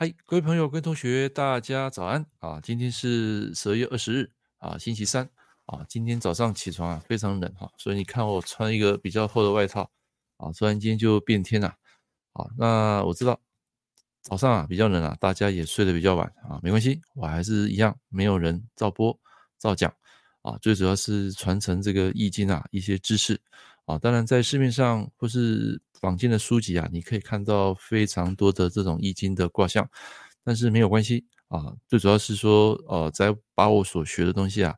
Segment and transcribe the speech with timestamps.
[0.00, 2.60] 嗨，各位朋友、各位同学，大家早安啊！
[2.62, 5.28] 今天是十二月二十日啊，星期三
[5.66, 5.84] 啊。
[5.88, 9.90] 今天早上起床啊，非常冷哈，所以你看我穿一个比较厚的外套
[10.36, 11.74] 啊，突然间就变天了
[12.32, 12.46] 啊。
[12.56, 13.40] 那我知道
[14.22, 19.18] 早上啊比较冷啊，大家也睡得比较晚啊，没关系，我还是一样，没有人照播
[19.58, 19.92] 照讲
[20.42, 20.56] 啊。
[20.62, 23.36] 最主要是传承这个易经啊一些知识
[23.84, 23.98] 啊。
[23.98, 29.88] 当然，在市面上或是坊间的书籍啊，你可以看到非常多的这种易经的卦象，
[30.44, 31.74] 但是没有关系啊。
[31.86, 34.76] 最主要是说，呃，在把我所学的东西啊，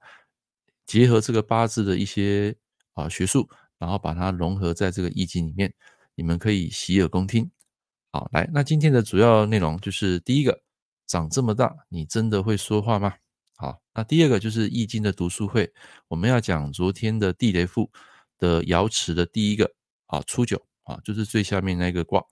[0.86, 2.56] 结合这个八字的一些
[2.94, 5.72] 啊学术，然后把它融合在这个易经里面，
[6.14, 7.50] 你们可以洗耳恭听。
[8.12, 10.62] 好，来，那今天的主要内容就是第一个，
[11.06, 13.14] 长这么大，你真的会说话吗？
[13.56, 15.70] 好，那第二个就是易经的读书会，
[16.08, 17.90] 我们要讲昨天的地雷赋
[18.38, 19.70] 的爻辞的第一个
[20.06, 20.69] 啊初九。
[20.90, 22.24] 啊，就是最下面那个卦。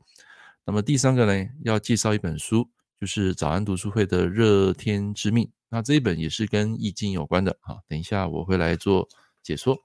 [0.64, 2.68] 那么第三个呢，要介绍一本书，
[3.00, 5.48] 就是早安读书会的热天之命。
[5.68, 7.78] 那这一本也是跟易经有关的啊。
[7.86, 9.08] 等一下我会来做
[9.42, 9.78] 解说。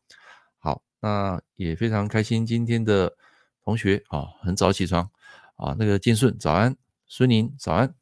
[0.58, 3.16] 好，那也非常开心，今天的
[3.64, 5.08] 同学啊，很早起床
[5.56, 5.76] 啊。
[5.78, 7.94] 那个建顺早安，孙宁早安，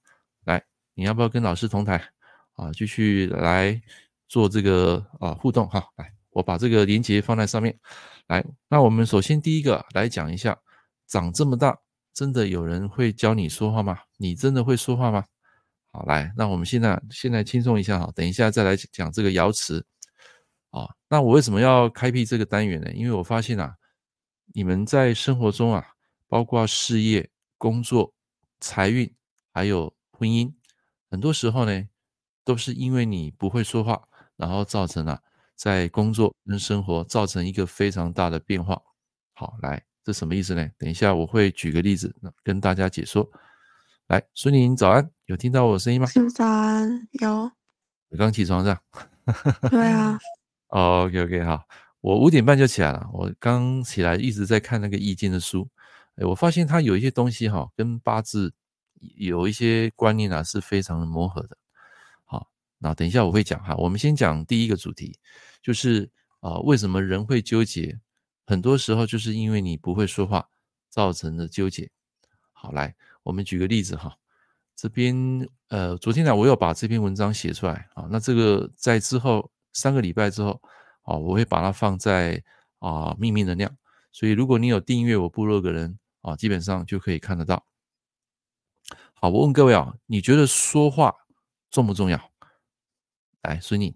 [0.46, 2.02] 来，你要不要跟老师同台
[2.54, 2.72] 啊？
[2.72, 3.82] 继续来
[4.28, 5.84] 做这个啊互动哈。
[5.98, 7.78] 来，我把这个连接放在上面。
[8.28, 10.58] 来，那我们首先第一个来讲一下，
[11.08, 11.78] 长这么大，
[12.14, 14.00] 真的有人会教你说话吗？
[14.18, 15.26] 你真的会说话吗？
[15.92, 19.86] 好，来，那我们现在现在轻松一下哈，等一下再来讲这个爻辞
[20.70, 20.88] 啊。
[21.10, 22.90] 那我为什么要开辟这个单元呢？
[22.94, 23.76] 因为我发现啊，
[24.54, 25.86] 你们在生活中啊，
[26.30, 28.14] 包括事业、工作、
[28.62, 29.14] 财运，
[29.54, 30.54] 还有婚姻，
[31.10, 31.84] 很多时候呢，
[32.46, 35.22] 都是因为你不会说话，然后造成了。
[35.56, 38.82] 在工作跟生活造成一个非常大的变化。
[39.34, 40.70] 好，来，这什么意思呢？
[40.78, 43.30] 等一下我会举个例子跟大家解说。
[44.08, 46.08] 来，孙宁早安，有听到我的声音吗？
[46.36, 47.52] 早安，有。
[48.10, 48.82] 我刚起床是吧？
[49.70, 50.20] 对啊。
[50.68, 51.64] OK OK，好，
[52.02, 53.10] 我五点半就起来了。
[53.14, 55.70] 我刚起来一直在看那个易经的书，
[56.16, 58.54] 哎，我发现它有一些东西哈，跟八字
[59.16, 61.58] 有一些观念啊是非常的磨合的。
[62.84, 63.76] 那等一下我会讲哈。
[63.76, 65.18] 我们先讲第一个主题。
[65.62, 66.10] 就是
[66.40, 68.00] 啊，为什么人会纠结？
[68.48, 70.50] 很多时候就是因为你不会说话
[70.90, 71.88] 造成的纠结。
[72.52, 74.18] 好，来，我们举个例子哈。
[74.76, 75.16] 这边
[75.68, 78.08] 呃，昨天呢，我有把这篇文章写出来啊。
[78.10, 80.60] 那这个在之后三个礼拜之后
[81.04, 82.44] 啊，我会把它放在
[82.80, 83.72] 啊秘密能量。
[84.12, 87.64] 所以如果你有订阅我部落的人啊，基本上就可以看得到。
[89.14, 91.14] 好，我问各位啊，你觉得说话
[91.70, 92.31] 重不重要？
[93.44, 93.94] 来，孙宁。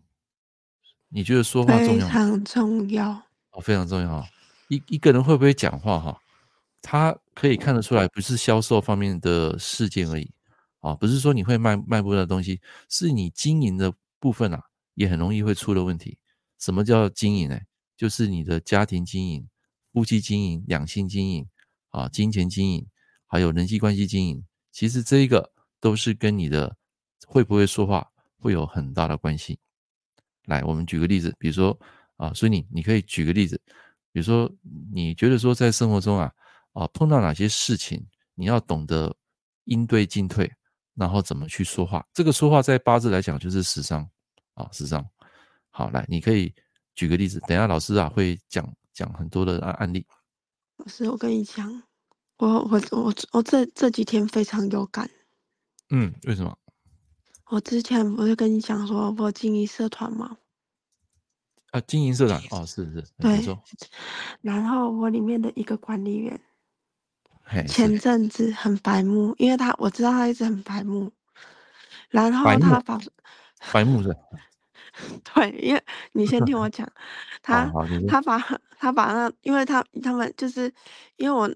[1.09, 2.07] 你觉得说话重要？
[2.07, 3.09] 非常重要
[3.51, 4.27] 哦，非常重要哈。
[4.69, 6.19] 一一个人会不会讲话哈？
[6.81, 10.31] 他可以看得出来，不是销售方面的事件而已
[10.81, 14.61] 啊，不是说你会卖卖不出来的东西，是你经营的部分啊，
[14.95, 16.17] 也很容易会出了问题。
[16.59, 17.59] 什么叫经营呢？
[17.95, 19.47] 就是你的家庭经营、
[19.93, 21.47] 夫妻经营、两性经营
[21.89, 22.87] 啊、金钱经营，
[23.25, 24.43] 还有人际关系经营。
[24.71, 26.75] 其实这一个都是跟你的
[27.25, 28.11] 会不会说话
[28.45, 29.57] 会有很大的关系。
[30.45, 31.75] 来，我们举个例子，比如说
[32.17, 33.59] 啊，所以你你可以举个例子，
[34.11, 34.47] 比如说
[34.93, 36.31] 你觉得说在生活中啊
[36.73, 38.05] 啊碰到哪些事情，
[38.35, 39.11] 你要懂得
[39.63, 40.47] 应对进退，
[40.93, 42.05] 然后怎么去说话。
[42.13, 44.07] 这个说话在八字来讲就是食伤
[44.53, 45.03] 啊，食伤。
[45.71, 46.53] 好，来，你可以
[46.93, 50.05] 举个例子，等一下老师啊会讲讲很多的案案例。
[50.77, 51.81] 老师，我跟你讲，
[52.37, 55.09] 我我我我这这几天非常有感。
[55.89, 56.55] 嗯，为什么？
[57.47, 60.37] 我之前不是跟你讲说我经营社团吗？
[61.71, 63.57] 啊，经营社团哦，是是，对。
[64.41, 66.39] 然后我里面的一个管理员，
[67.67, 71.11] 前阵子很白目，因为他我知道他一直很白目，
[72.09, 72.99] 然后他把
[73.71, 74.15] 白目是，
[75.23, 75.83] 对，因为
[76.13, 76.89] 你先听我讲，
[77.43, 77.71] 他
[78.07, 78.39] 他把
[78.79, 80.73] 他把那，因为他他们就是
[81.17, 81.53] 因为我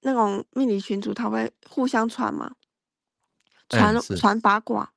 [0.00, 2.50] 那种命理群组，他会互相传嘛，
[3.68, 4.90] 传传八卦。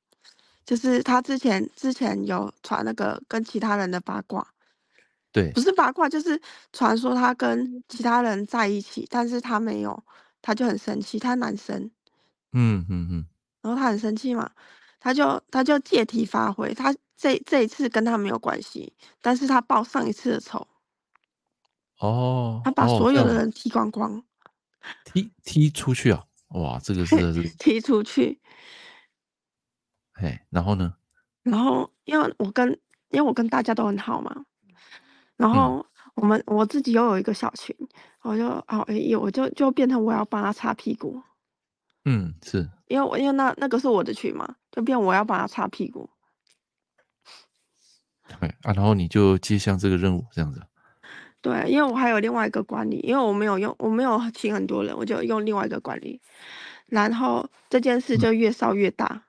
[0.70, 4.46] 就是他之前之前有传那个跟其他人的八卦，
[5.32, 6.40] 对，不是八卦，就是
[6.72, 10.00] 传说他跟其他人在一起，但是他没有，
[10.40, 11.90] 他就很生气，他男生，
[12.52, 13.26] 嗯嗯嗯，
[13.62, 14.48] 然后他很生气嘛，
[15.00, 20.68] 他就他就借题发挥，他这这一次跟他没有关系，但是他报上一次的仇，
[21.98, 24.22] 哦，他把所有的人踢光光，哦、
[25.04, 27.16] 踢踢出去啊，哇，这个是
[27.58, 28.39] 踢出去。
[30.20, 30.94] 哎，然后呢？
[31.42, 32.68] 然后因为我跟
[33.10, 34.44] 因为我跟大家都很好嘛，
[35.36, 35.84] 然后
[36.14, 37.74] 我们、嗯、我自己又有一个小群，
[38.22, 41.22] 我就哦哎，我就就变成我要帮他擦屁股。
[42.04, 46.10] 嗯，是因为我因为那那个是我的群嘛，就变我要帮他擦屁股。
[48.38, 50.62] 对啊，然后你就接下这个任务，这样子。
[51.40, 56.20] 对，因为我还有另外一个管理，因为我没有用，我没有请很多人，我就用另外一个管理，
[56.86, 59.06] 然后这件事就越烧越大。
[59.10, 59.22] 嗯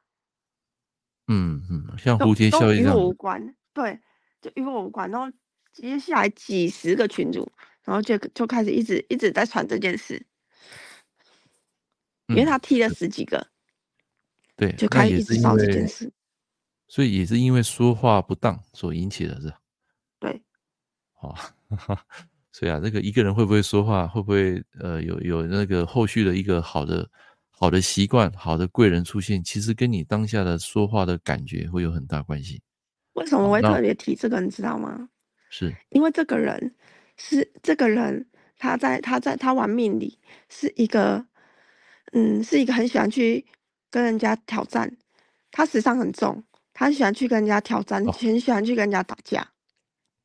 [1.32, 2.94] 嗯嗯，像蝴蝶效应一样。
[2.94, 4.00] 与我无关，对，
[4.42, 5.10] 就与我无关。
[5.10, 5.32] 然后
[5.72, 7.50] 接下来几十个群主，
[7.84, 10.28] 然后就就开始一直一直在传这件事。
[12.28, 13.46] 因为他踢了十几个，
[14.56, 16.10] 对，就开始一直闹这件事，
[16.88, 19.60] 所以也是因为说话不当所引起的，是吧？
[20.18, 20.42] 对，
[21.20, 21.36] 哦，
[22.54, 27.10] 所以啊，这个一个人会不会说话，会不会呃有有那个后续的一个好的
[27.62, 32.60] 好的习惯、好的贵人出现，其实跟你当下的说话的感觉会有很大关系。
[33.14, 35.08] 为什么我会特别提这个，你知道吗？
[35.52, 36.76] 是因为这个人
[37.18, 38.26] 是这个人，
[38.58, 40.18] 他在他在他玩命理
[40.50, 41.24] 是一个。
[42.14, 43.46] 嗯，是一个很喜欢去
[43.90, 44.98] 跟人家挑战，
[45.50, 46.44] 他时尚很重，
[46.74, 49.48] 他很喜欢去跟人家挑战，哦、很喜欢去跟人家打架，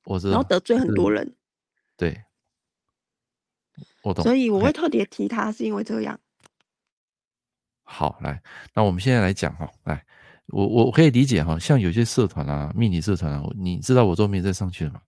[0.04, 1.36] 我知道，然后得罪很多人。
[1.96, 2.24] 对，
[4.02, 4.24] 我懂。
[4.24, 6.18] 所以我会特别提他，是因为这样。
[7.88, 8.42] 好，来，
[8.74, 10.04] 那我们现在来讲哈，来，
[10.48, 15.00] 我我可以理解哈，像有些社团啊，命理社团啊，你知道我都没再上去了嘛，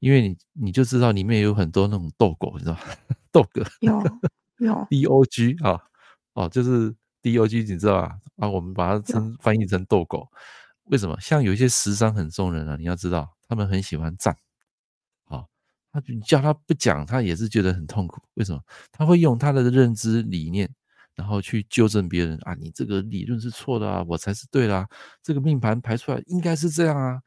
[0.00, 2.80] 因为你你就知道里面有很多那种斗狗，你知道吗？
[3.32, 4.02] 斗狗有
[4.58, 5.80] 有 D O G 啊。
[6.34, 6.92] 哦，就是
[7.22, 8.18] D O G，你知道吧？
[8.38, 10.28] 啊，我们把它称翻译成斗狗。
[10.86, 11.16] 为什么？
[11.20, 14.36] 像有一些食伤很重人啊，你要知道，他们很喜欢战。
[15.26, 15.48] 好，
[15.92, 18.20] 他你叫他不讲，他也是觉得很痛苦。
[18.34, 18.60] 为什么？
[18.90, 20.68] 他会用他的认知理念，
[21.14, 24.88] 然后去纠正别人啊，你这个理论是错的啊，我才是对的啊，
[25.22, 27.20] 这个命盘排出来应该是这样啊。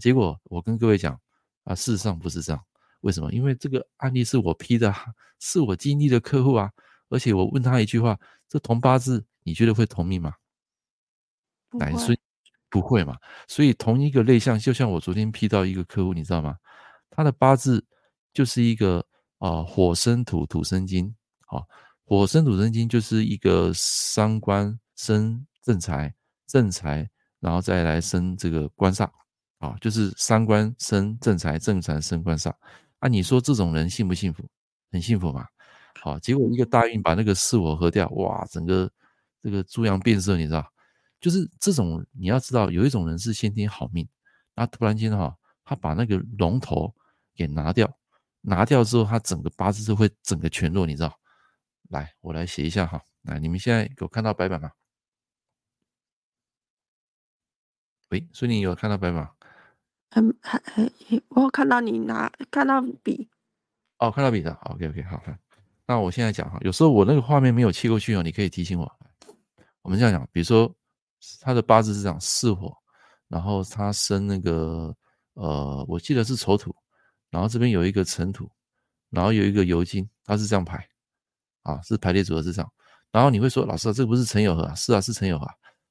[0.00, 1.18] 结果我跟各位讲
[1.64, 2.62] 啊，事实上不是这样。
[3.02, 3.32] 为什么？
[3.32, 4.92] 因为这个案例是我批的，
[5.40, 6.70] 是我经历的客户啊。
[7.10, 10.34] 而且我问他一句话：这同八字你觉得会同命吗？
[11.72, 12.16] 男生
[12.68, 13.16] 不会嘛？
[13.46, 16.56] 所以同一个类象，就像我昨天批到一个客户，你知道吗？
[17.10, 17.84] 他的八字
[18.32, 18.98] 就是一个
[19.38, 21.14] 啊、呃、火生土，土生金，
[21.46, 21.66] 好，
[22.08, 26.14] 火生土生金就是一个伤官生正财，
[26.46, 27.06] 正财
[27.38, 29.06] 然后再来生这个官煞，
[29.58, 32.50] 啊，就是伤官生正财，正财生官煞。
[33.00, 34.42] 啊，你说这种人幸不幸福？
[34.90, 35.44] 很幸福嘛？
[36.00, 38.90] 好，结果一个大运把那个巳火合掉，哇，整个
[39.42, 40.66] 这个猪羊变色，你知道？
[41.20, 44.08] 就是这种，你要知道，有一种人是先天好命，
[44.54, 46.90] 那突然间哈，他把那个龙头
[47.36, 47.86] 给拿掉，
[48.40, 51.14] 拿掉之后，他整个八字就会整个全弱，你知道？
[51.88, 54.72] 来，我来写一下哈，来，你们现在有看到白板吗？
[58.10, 59.30] 喂，所以你有看到白板？
[60.10, 60.90] 嗯，还还，
[61.28, 63.28] 我看到你拿看到笔，
[63.98, 65.34] 哦，看到笔的，OK OK，好，好。
[65.86, 68.90] 那我现在讲哈，有时候我那个画面没有切过去哦，你可以提醒我。
[69.82, 70.74] 我们这样讲，比如说
[71.40, 72.76] 他的八字是这样巳火，
[73.28, 74.94] 然后他生那个
[75.34, 76.74] 呃，我记得是丑土，
[77.30, 78.50] 然后这边有一个辰土，
[79.10, 80.86] 然后有一个酉金，他是这样排
[81.62, 82.72] 啊，是排列组合是这样。
[83.10, 84.74] 然后你会说，老师啊，这不是陈友和啊？
[84.74, 85.46] 是啊，是陈友和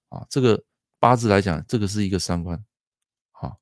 [0.10, 0.26] 啊。
[0.30, 0.62] 这个
[1.00, 2.58] 八字来讲，这个是一个三官，
[3.32, 3.58] 好，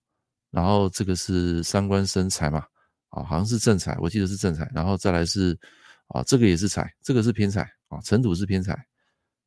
[0.52, 2.66] 然后这个是三官生财嘛，
[3.10, 5.58] 啊，好像是正财，我记得是正财，然后再来是。
[6.10, 8.78] 啊，这个也是财，这个是偏财啊，辰土是偏财，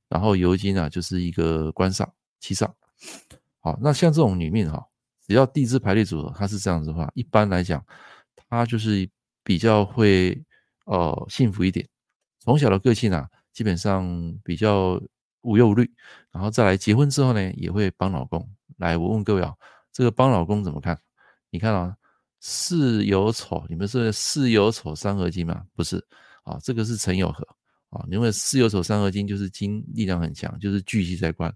[0.08, 2.04] 然后酉金啊就是一个官煞
[2.40, 2.68] 七煞。
[3.60, 4.84] 好，那像这种女命哈，
[5.24, 7.80] 只要地支排列组合它是这样子的话，一般来讲，
[8.34, 9.08] 她就是
[9.44, 10.44] 比较会
[10.86, 11.88] 呃幸福一点。
[12.38, 15.00] 从小的个性啊，基本上比较
[15.42, 15.90] 无忧无虑，
[16.30, 18.48] 然后再来结婚之后呢，也会帮老公。
[18.76, 19.54] 来，我问各位啊，
[19.92, 20.98] 这个帮老公怎么看？
[21.50, 21.96] 你看啊，
[22.40, 25.64] 巳酉丑，你们是巳酉丑三合金吗？
[25.74, 26.04] 不是。
[26.44, 27.46] 啊，这个是辰酉合
[27.90, 31.54] 啊，因为巳酉丑三合金就是金力量很强，就是巨细在官。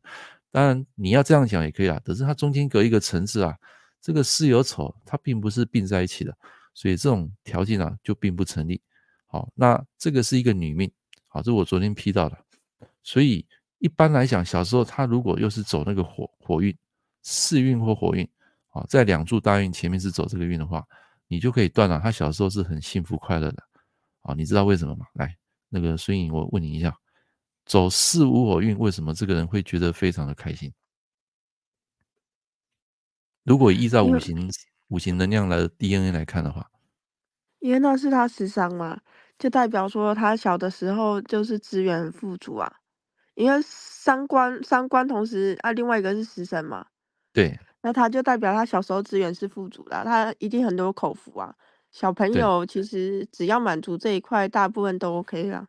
[0.51, 3.57] 当然你要这样讲也可以啦，可是它中间隔一个辰字啊，
[4.03, 6.37] 这个巳酉丑它并不是并在一起的，
[6.75, 8.83] 所以这种条件啊就并不成立。
[9.33, 10.93] 好，那这个是一个女命，
[11.27, 12.37] 好，这是我昨天批到的。
[13.03, 13.43] 所以
[13.79, 16.77] 一般来讲，小时候他如果又是走那个火火运、
[17.23, 18.29] 四运或火运，
[18.69, 20.87] 啊，在两柱大运前面是走这个运的话，
[21.29, 23.63] 你就可以断了，他小时候是很幸福快乐的。
[24.21, 25.07] 啊，你知道为什么吗？
[25.15, 25.35] 来，
[25.71, 26.95] 那个孙颖，我问你一下，
[27.65, 30.71] 走四五火运，为什么这个人会觉得非常的开心？
[33.45, 34.51] 如果依照五行
[34.89, 36.71] 五行能量来的 DNA 来看的话，
[37.61, 39.01] 因为那是他食伤嘛，
[39.43, 42.73] 就代表说他小的时候就是资源很富足啊。
[43.35, 46.87] 因为三官三官同时啊，另外一个是食神嘛，
[47.33, 51.53] 对，那他就代表他小时候资源是富足的，他一定很多口福啊。
[51.91, 55.67] 小朋友其实只要满足这一块，大部分都 OK 了。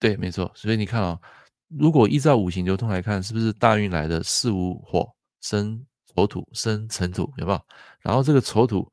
[0.00, 0.50] 对，没错。
[0.56, 1.20] 所以你看啊、哦，
[1.68, 5.06] 如果依照五行流通来看，是不是大运来的四五火
[5.40, 7.60] 生丑土生辰土有没有？
[8.00, 8.90] 然后这个丑土，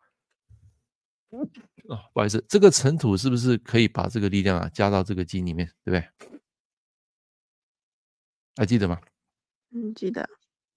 [1.88, 6.38] 哦，不好意思，这个尘土是不是可以把这个力量啊加到这个金里面，对不对？
[8.56, 9.00] 还记得吗？
[9.74, 10.28] 嗯，记得。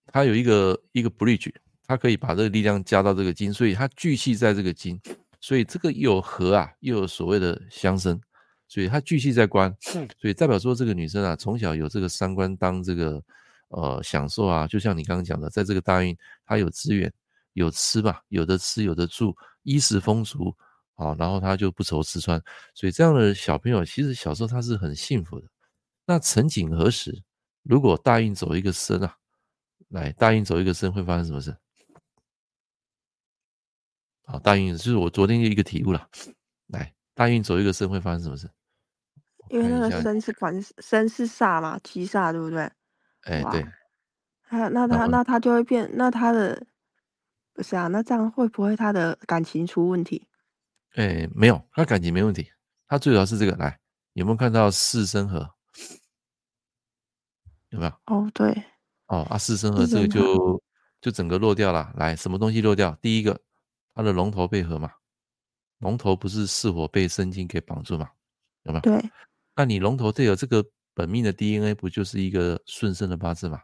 [0.07, 1.53] 它有一个一个 bridge，
[1.87, 5.01] 它可以把这个力量加到这个金，所以它聚气在这个金，
[5.41, 8.21] 所以这个又有合啊，又有所谓的相生。
[8.67, 9.73] 所以它聚气在官，
[10.19, 13.23] 所以代表说这个女生啊，从小有这个三观当这个
[13.69, 17.13] 呃享受啊，就像你刚刚讲的，在这个大运，她有资源，
[17.53, 20.53] 有吃吧，有的吃，有的住，衣食丰足
[20.95, 22.41] 啊，然后他就不愁吃穿，
[22.75, 25.47] 所以这样的小朋友其实小时候他是很幸福的。
[26.07, 27.23] 那曾几何时？
[27.63, 29.17] 如果大运走一个生啊，
[29.89, 31.57] 来大运走一个生会发生什么事？
[34.27, 36.09] 好，大运就是我昨天的一个题目了，
[36.67, 38.51] 来大运走一个生会发生什么事？
[39.49, 42.71] 因为那个生是管生是煞嘛，七煞对不对？
[43.23, 43.67] 哎，对。
[44.51, 46.67] 那那他那他就会变，那他的
[47.53, 47.89] 不是啊？
[47.89, 50.27] 那这样会不会他的感情出问题？
[50.95, 52.49] 哎，没有，他感情没问题。
[52.87, 53.79] 他最主要是这个，来，
[54.13, 55.49] 有没有看到四生合？
[57.71, 57.93] 有没有？
[58.07, 58.53] 哦，对。
[59.07, 60.63] 哦啊，四生合这个就
[61.01, 61.93] 就整个落掉了。
[61.97, 62.97] 来，什么东西落掉？
[63.03, 63.39] 第一个，
[63.95, 64.91] 它的龙头被合嘛？
[65.79, 68.09] 龙头不是是火被生金给绑住嘛？
[68.63, 68.81] 有没有？
[68.81, 69.11] 对。
[69.57, 73.61] 那你龙头这有这个本命的 DNA 不就是一个顺生的八字嘛？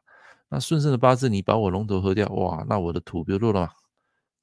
[0.48, 3.70] 那顺生的八字你把我龙头喝掉，哇，那我的土不就落了吗？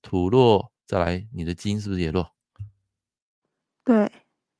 [0.01, 2.33] 土落再来，你的金是不是也落？
[3.87, 4.11] 对，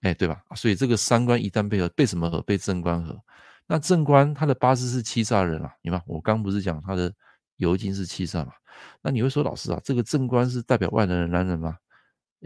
[0.02, 0.42] 哎，对吧？
[0.56, 2.42] 所以这个三官一旦被合，被什么合？
[2.42, 3.22] 被正官合。
[3.68, 7.14] 那正官他的八字是七煞人啊，你看我刚不是讲他的
[7.58, 8.54] 酉金是七煞嘛？
[9.02, 11.78] 那你会说老师啊，这个正官是代表外人的男人吗？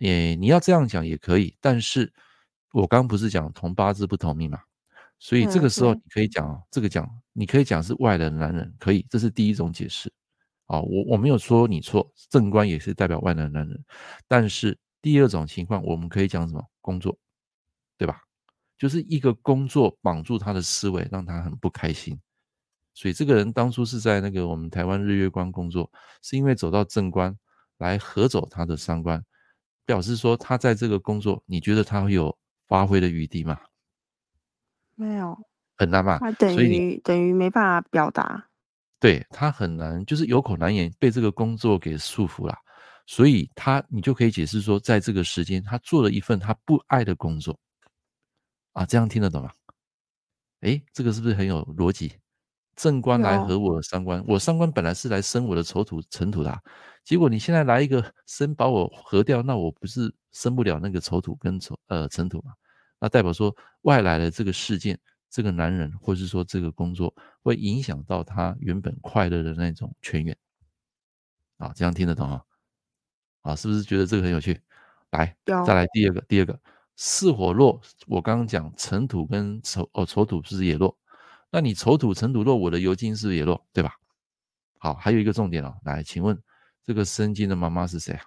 [0.01, 2.11] 诶，你要这样讲也可以，但是。
[2.73, 4.57] 我刚不是讲同八字不同命嘛，
[5.19, 10.09] 所以这个时候你可以讲哦，这个讲你可以讲是外人的男人，可以，这是第一种解释。
[10.67, 13.77] 哦，我我没有说你错，正官也是代表外来的男人，
[14.25, 16.63] 但是第二种情况我们可以讲什么？
[16.81, 17.17] 工作，
[17.97, 18.21] 对吧？
[18.77, 22.19] 就是一个工作绑住他的思维，让他很不开心。
[22.93, 25.91] 所以这个人当初是在那个我们台湾日月光工作，
[26.21, 27.37] 是因为走到正官
[27.77, 29.23] 来合走他的三官，
[29.85, 32.37] 表示说他在这个工作，你觉得他会有？
[32.67, 33.59] 发挥的余地吗？
[34.95, 35.37] 没有，
[35.75, 36.19] 很难嘛。
[36.19, 38.47] 他等于等于没办法表达，
[38.97, 42.57] 对他很难，就是有口难言，被这个工作给束缚了。
[43.11, 47.59] 所以他，你就可以解释说，在这个时间，他做了一份他不爱的工作
[48.71, 49.51] 啊，这样听得懂吗？
[50.61, 52.13] 哎，这个是不是很有逻辑？
[52.73, 56.57] 正官来合我的三官，我三官本来是来生我的丑土尘土的，
[57.03, 62.53] 结果你现在来一个生把我合掉，那我不是生不了那个丑土跟丑呃尘土嘛？
[62.97, 64.97] 那代表说外来的这个事件，
[65.29, 67.13] 这个男人，或是说这个工作，
[67.43, 70.37] 会影响到他原本快乐的那种泉源。
[71.57, 72.41] 啊，这样听得懂啊？
[73.41, 74.59] 啊，是不是觉得这个很有趣？
[75.11, 76.59] 来，再来第二个，第二个
[76.95, 80.97] 巳火落，我刚刚讲辰土跟丑哦丑土是不是也落？
[81.49, 83.65] 那你丑土辰土落，我的酉金是不是也落？
[83.73, 83.95] 对吧？
[84.77, 86.41] 好，还有一个重点哦，来，请问
[86.83, 88.23] 这个申金的妈妈是谁啊？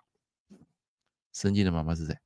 [1.32, 2.16] 申金的妈妈是谁？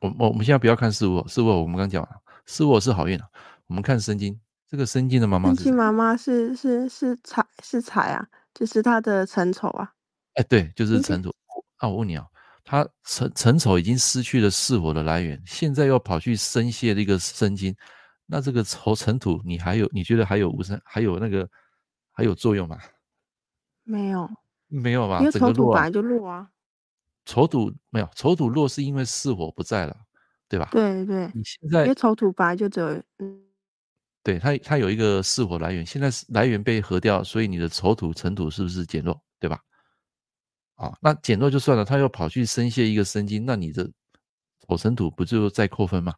[0.00, 2.08] 我我我们现在不要看巳火，巳火我们刚讲了，
[2.46, 3.28] 巳火是好运啊。
[3.66, 5.64] 我们看申金，这个申金的妈妈是谁？
[5.64, 9.92] 申金妈妈是是是财是财啊，就是她的辰丑啊。
[10.34, 11.34] 哎，对，就是尘土。
[11.76, 12.26] 啊，我问你啊，
[12.64, 17.74] 他尘尘丑已经失去了巳火的来源，现在又跑去生泄这个生金，
[18.26, 21.48] 那这个丑尘土你还有你觉得还有无生还有那个
[22.12, 22.78] 还有作用吗？
[23.82, 24.30] 没有，
[24.68, 25.18] 没有吧？
[25.18, 26.48] 因为丑土本来就弱啊。
[27.24, 29.96] 丑土没有，丑土弱是因为巳火不在了，
[30.48, 30.68] 对吧？
[30.72, 31.30] 对对。
[31.34, 32.86] 你现在因为丑土本来就只有，
[33.18, 33.42] 嗯，
[34.22, 39.58] 对它它有一个巳火来源，现在来源被合掉，所以你的丑土尘土是不是减弱，对吧？
[40.82, 43.88] 啊，那减弱就算了，他又跑去生泄一个生金，那你的
[44.66, 46.12] 丑辰土不就再扣分吗？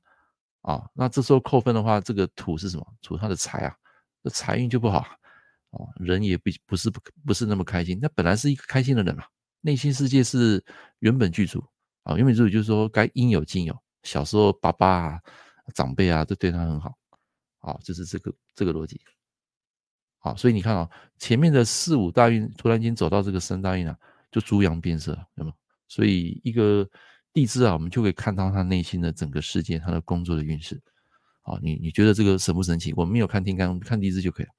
[0.63, 2.95] 啊，那这时候扣分的话，这个土是什么？
[3.03, 3.77] 土他的财啊，
[4.23, 9.25] 这财运就不好啊，人也不不是不不是那么开心，那本来是一个开心的人嘛。
[9.61, 10.65] 内心世界是
[11.01, 11.63] 原本具足
[12.05, 13.79] 啊，原本具足就是说该应有尽有。
[14.03, 15.21] 小时候爸爸啊、
[15.75, 16.97] 长辈啊都对他很好，
[17.59, 18.99] 啊，就是这个这个逻辑。
[20.21, 23.99] 啊，所以你看啊，前面的四五大运突然间走到这个三大运啊，
[24.35, 25.57] 就猪羊变色，有没有？
[25.87, 26.89] 所以一个
[27.33, 30.83] 地支啊，我们就可以看到他内心的整个世界，他的工作的运势。
[31.43, 32.93] 好，你你觉得这个神不神奇？
[32.97, 34.53] 我们没有看天干，看地支就可以了。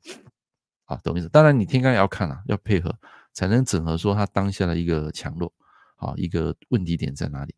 [0.85, 1.27] 好，懂意思？
[1.27, 2.97] 当然你天干也要看啊，要配合。
[3.33, 5.51] 才能整合说他当下的一个强弱，
[5.97, 7.53] 好，一个问题点在哪里？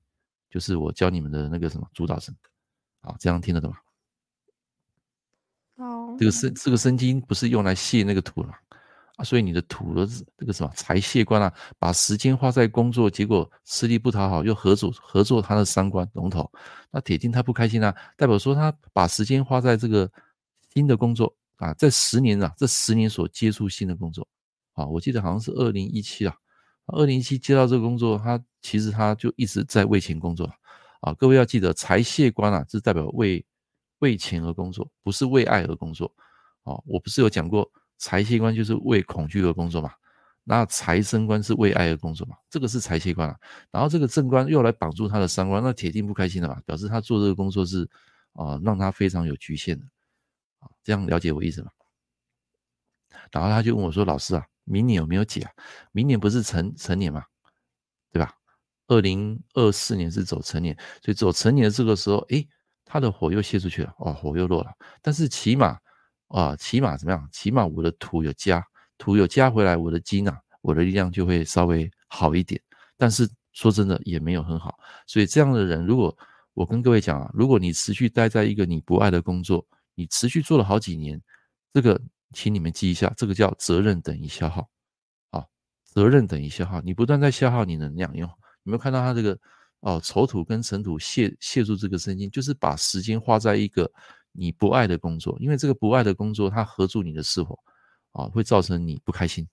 [0.50, 2.36] 就是我教你们的那个什么主导神，
[3.02, 3.78] 好，这样听得懂吗？
[5.76, 8.52] 哦，嗯，这个生这个生金不是用来泄那个土了
[9.18, 10.08] 啊，所以你的土的
[10.38, 16.50] 这个什么财泄官啊，把时间花在工作，结果吃力不讨好，又合作合作他的三官龙头，
[16.90, 20.10] 那铁定他不开心啊，代表说他把时间花在这个
[20.74, 24.26] 新的工作啊，在十年啊，这十年所接触新的工作
[24.74, 26.34] 啊，我记得好像是二零一七啊，
[26.86, 30.50] 二零一七接到这个工作，他其实他就一直在为钱工作
[31.02, 33.46] 啊，各位要记得财泄官啊，是代表为。
[34.02, 36.14] 为钱而工作，不是为爱而工作。
[36.66, 39.92] 哦，我不是有讲过，财气官就是为恐惧而工作嘛？
[40.44, 42.38] 那财生官是为爱而工作嘛？
[42.50, 43.38] 这个是财气官啊。
[43.72, 46.62] 然后这个正官又来绑住他的三官，那铁定不开心了嘛？
[46.66, 47.90] 表示他做这个工作是
[48.34, 49.86] 啊、让他非常有局限的。
[50.60, 51.72] 啊，这样了解我意思吗？
[53.32, 55.52] 然后他就问我说：“老师啊，明年有没有解啊？
[55.92, 57.24] 明年不是成成年嘛？
[58.12, 58.34] 对吧？
[58.88, 62.48] 二零二四年是走成年，所以走成年这个时候，诶。
[62.90, 64.72] 他的火又泄出去了，哦，火又落了。
[65.02, 65.78] 但是起码，
[66.28, 67.30] 啊，起码怎么样？
[67.32, 68.64] 起码我的土有加，
[68.98, 72.62] 土有加回来，我的金啊，我的力量就会稍微好一点。
[72.98, 74.78] 但是说真的，也没有很好。
[75.06, 76.16] 所以这样的人，如果
[76.54, 79.66] 我跟各位讲啊，如果你持续待在一个你不爱的工作，
[79.96, 81.22] 你持续做了好几年，
[81.74, 82.00] 这个，
[82.34, 84.68] 请你们记一下，这个叫责任等于消耗。
[85.30, 85.46] 啊，
[85.84, 89.38] 责任等于消耗，你不断在消耗你的能量，用有没有看到他这个？
[89.82, 93.90] 哦，丑土跟辰土泄泄入这个身心，就是把时间花在一个
[94.40, 97.58] 你不爱的工作，因为这个不爱的工作，它合住你的四火，
[98.12, 99.48] 啊，会造成你不开心。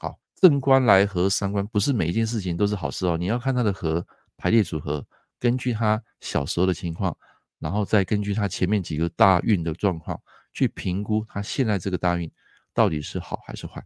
[0.00, 4.04] 好，正官来合三官，不是每一件事情都是好事哦，你要看它的合
[4.36, 5.06] 排列组合，
[5.38, 7.16] 根据他小时候的情况，
[7.60, 10.20] 然后再根据他前面几个大运的状况，
[10.52, 12.28] 去评估他现在这个大运
[12.74, 13.80] 到底是好还是坏。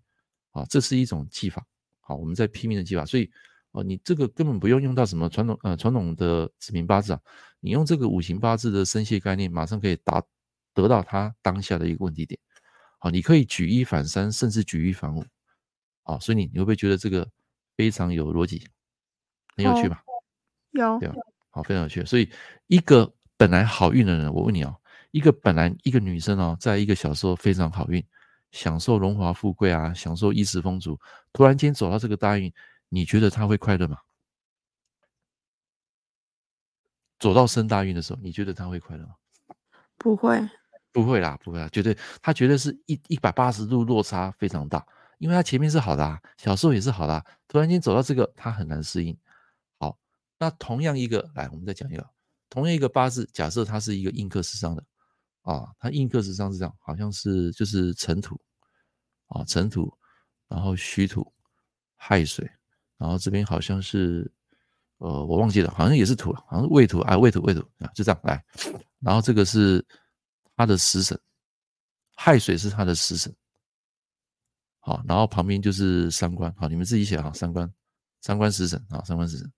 [0.52, 1.62] 啊，这是一种技法。
[2.00, 3.30] 好，我们在拼命的技法，所以。
[3.72, 7.20] 哦，你这个根本不用用到什么传统呃传统的子平八字啊，
[7.60, 10.22] 你用这个五行八字的生泄概念，马上可以达
[10.74, 12.38] 得到他当下的一个问题点。
[12.98, 15.24] 好，你可以举一反三，甚至举一反五。
[16.02, 17.26] 好，所以你你会不会觉得这个
[17.74, 18.68] 非常有逻辑，
[19.56, 20.02] 很有趣吧？
[20.72, 21.14] 有，对吧？
[21.48, 22.04] 好，非常有趣。
[22.04, 22.28] 所以
[22.66, 24.76] 一个本来好运的人，我问你哦，
[25.12, 28.04] 一个本来一个女生哦，在一个小时候非常好运，
[28.50, 31.00] 享受荣华富贵啊，享受衣食丰足，
[31.32, 32.52] 突然间走到这个大运。
[32.94, 33.96] 你觉得他会快乐吗？
[37.18, 39.14] 走到生大运的时候，你觉得他会快乐吗？
[39.96, 40.38] 不会，
[40.92, 49.18] 不会啦，不会啦，绝对，他绝对是一一百八十度落差非常大，因为他前面是好的啊，小时候也是好的啊，突然间走到这个，他很难适应。
[49.78, 49.98] 好，
[50.38, 52.06] 那同样一个，来，我们再讲一个，
[52.50, 54.84] 同样一个八字，假设他是一个印克食伤的
[55.40, 58.38] 啊，他印克食伤是这样，好像是就是尘土
[59.28, 59.96] 啊，尘土，
[60.46, 61.32] 然后虚土，
[61.96, 62.50] 亥水。
[63.02, 64.30] 然后这边好像是，
[64.98, 68.40] 呃，我忘记了，好像也是土了，好像未土啊，未土未土啊，就这样来。
[69.00, 69.84] 然后这个是
[70.54, 71.20] 他的食神，
[72.14, 73.34] 亥水是他的食神。
[74.78, 77.68] 好，然后旁边就是三官，好，你们自己写哈，三官，
[78.20, 79.52] 三官食神啊，三官食神。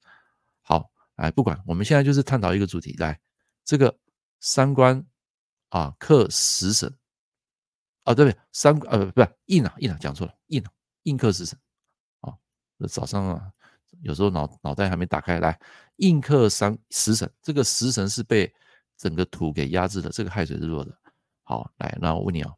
[0.62, 3.20] 好，来不管，我们现在就是探讨一个主题，来，
[3.62, 3.94] 这个
[4.40, 5.04] 三官
[5.68, 6.88] 啊克食神，
[8.04, 8.40] 啊对不对？
[8.52, 11.58] 三呃不是印啊印啊讲错了，印啊印克食神。
[12.86, 13.50] 早上啊，
[14.02, 15.58] 有时候脑脑袋还没打开来，
[15.96, 18.52] 印克三食神，这个食神是被
[18.96, 20.96] 整个土给压制的，这个亥水是弱的。
[21.42, 22.50] 好，来，那我问你啊，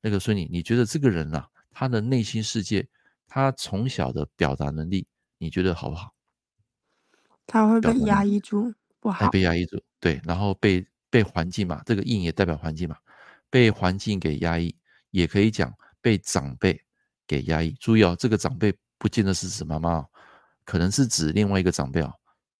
[0.00, 2.86] 那个孙女，你觉得这个人啊，他的内心世界，
[3.26, 5.06] 他从小的表达能力，
[5.38, 6.12] 你觉得好不好？
[7.46, 9.30] 他会被压抑住，不好。
[9.30, 12.96] 被压抑住，对，然后被被环境嘛，这个印也代表环境嘛，
[13.48, 14.74] 被环境给压抑，
[15.10, 16.80] 也可以讲被长辈
[17.26, 17.70] 给压抑。
[17.80, 18.74] 注意哦，这个长辈。
[19.02, 20.06] 不见得是指妈妈，
[20.64, 22.14] 可能是指另外一个长辈哦，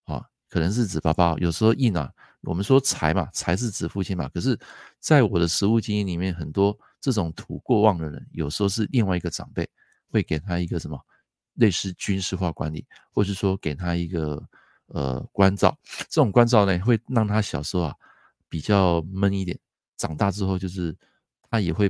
[0.06, 1.36] 啊，可能是指爸爸。
[1.36, 4.28] 有时候印啊，我们说财嘛，财是指父亲嘛。
[4.34, 4.58] 可是，
[4.98, 9.70] 在我的实务经验里面，很多这种土过旺的人，有时候是另外一个长辈
[10.08, 11.00] 会给他一个什么
[11.54, 14.42] 类似军事化管理，或是说给他一个
[14.86, 15.78] 呃关照。
[16.08, 17.94] 这种关照呢，会让他小时候啊
[18.48, 19.56] 比较闷一点，
[19.96, 20.92] 长大之后就是
[21.48, 21.88] 他也会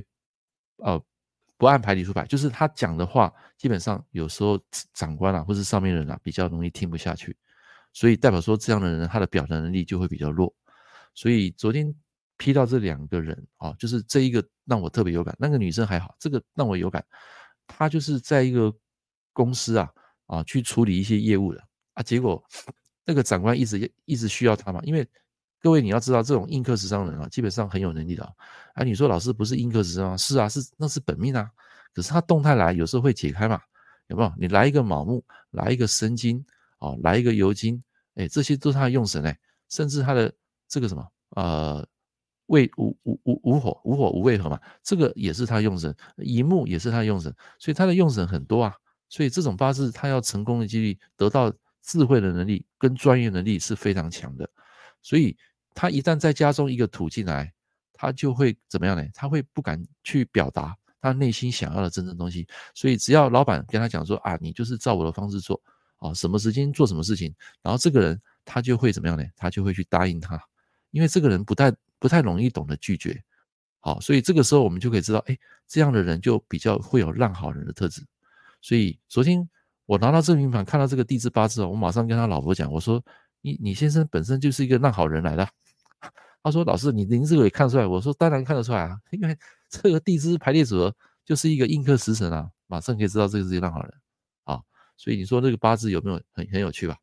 [0.77, 1.03] 呃。
[1.63, 4.59] 不按牌理出牌，就是他讲的话，基本上有时候
[4.93, 7.33] 长官啊，或是上面人啊，比较容易听不下去，
[7.93, 10.53] 所以代表说这样的人，他的表达能力就会比较弱。
[11.13, 11.95] 所以昨天
[12.35, 17.01] 批到这两个人啊，就是这一个让我特别有感，那个女生还好，这个让我有感，
[17.65, 18.69] 她就是在一个
[19.31, 19.89] 公司啊
[20.25, 22.43] 啊去处理一些业务的啊，结果
[23.07, 25.07] 那个长官一直一直需要他嘛，因为。
[25.63, 28.35] 各位，你要知道，这种印克食伤人啊，基本上很有能力的
[28.73, 28.83] 啊。
[28.83, 30.17] 你说老师不是印克食伤吗？
[30.17, 31.49] 是啊，是那是本命啊。
[31.93, 33.61] 可是他动态来，有时候会解开嘛，
[34.07, 34.33] 有没有？
[34.37, 36.45] 你来一个卯木，来一个申金，
[36.79, 37.81] 哦，来一个酉金，
[38.15, 39.39] 哎，这些都是他的用神哎。
[39.69, 40.29] 甚至他的
[40.67, 41.87] 这个什么，呃，
[42.47, 48.75] 未无无无无火无火无为合嘛，这个也是他用神，乙木也是他用神，所以他的用神很多啊。
[49.07, 54.49] 所以这种八字他要成功的几率，得到智慧的能力跟专业能力是非常强的。
[55.01, 55.37] 所以
[55.73, 57.51] 他一旦在家中一个土进来，
[57.93, 59.03] 他就会怎么样呢？
[59.13, 62.47] 他会不敢去表达他内心想要的真正东西。
[62.73, 65.61] 所以只要老板跟他讲说啊，你就是照我的方式做
[65.97, 69.23] 啊，什么时间做什么事情，然后这个人他就会怎么样呢？
[69.35, 70.41] 他就会去答应他，
[70.91, 71.73] 因为这个人不太。
[71.99, 73.23] 不太容易懂得拒绝，
[73.79, 78.03] 好，所以这个时候我们就可以知道，哎，这样的人就比较会有烂好人的特质。
[78.59, 79.49] 所以昨天
[79.85, 83.01] 我拿到这命盘，看到这个地支八字，我马上跟他老婆讲，我说
[83.43, 85.47] ：“你你先生本身就是一个烂好人来的。
[86.41, 89.37] ”他说：“老师，你您这个也看出来？”我说：“当然看得出来啊，因为
[89.69, 93.93] 这个地支排列组合就是一个印克食神啊，马上可以知道这个是一个烂好人
[94.45, 94.59] 啊。
[94.97, 96.97] 所以你说这个八字有没有很很有趣吧？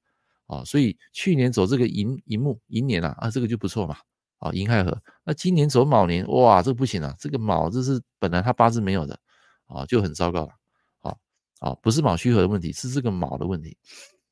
[0.49, 3.97] 啊，所以去年走这个寅寅木寅年啊，啊，这个就不错嘛。”
[4.41, 7.15] 啊，寅亥合，那今年走卯年，哇，这个不行啊！
[7.19, 9.21] 这个卯，这是本来他八字没有的，
[9.67, 10.53] 啊，就很糟糕了。
[11.01, 11.15] 啊
[11.59, 13.77] 啊，不是卯戌合的问题，是这个卯的问题。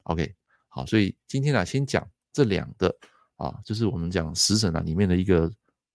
[0.04, 0.34] OK，
[0.78, 2.96] 好，所以今天呢，先讲这两个
[3.34, 5.50] 啊，就是我们讲十神啊里面的一个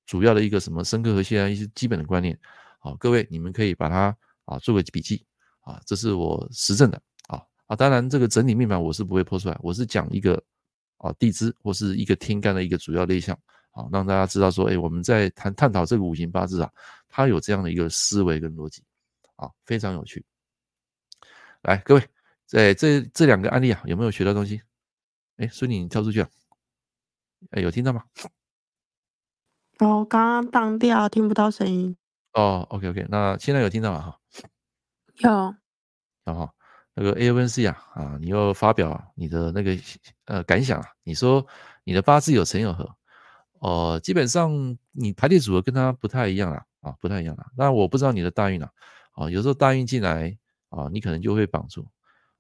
[0.06, 2.38] 主要的一个什么生克合相啊一些基本的观念。
[2.80, 5.26] 好，各位你们可以把它啊做个笔记
[5.62, 10.44] 啊，这是我实证的啊啊，当然这个整体命盘我是不会剖出来，我是讲一个
[10.98, 13.40] 啊地支或是一个天干的一个主要类象。
[13.72, 16.70] 好，让大家知道说，哎，我们在谈探讨这个五行八字啊，
[17.08, 18.84] 它有这样的一个思维跟逻辑，
[19.38, 20.26] 啊，非常有趣。
[21.62, 22.04] 来，各位，
[22.46, 24.62] 在这这两个案例啊，有没有学到东西？
[25.38, 26.30] 哎，孙女，你跳出去啊？
[27.52, 28.04] 哎，有听到吗？
[29.80, 31.98] 哦，刚刚当掉，听不到声音。
[32.34, 34.02] 哦，OK OK，那现在有听到吗？
[34.02, 34.20] 哈，
[35.18, 35.56] 有。
[36.24, 36.50] 然后
[36.94, 39.78] 那个 A N C 啊，啊，你又发表你的那个
[40.26, 41.46] 呃感想啊，你说
[41.84, 42.96] 你的八字有辰有合。
[43.60, 47.46] 哦，基本上你排列组合跟他不太一样啊，啊，不太一样啊。
[47.58, 48.70] 那我不知道你的大运啊，
[49.14, 50.38] 啊，有时候大运进来
[50.70, 51.88] 啊，你可能就会绑住，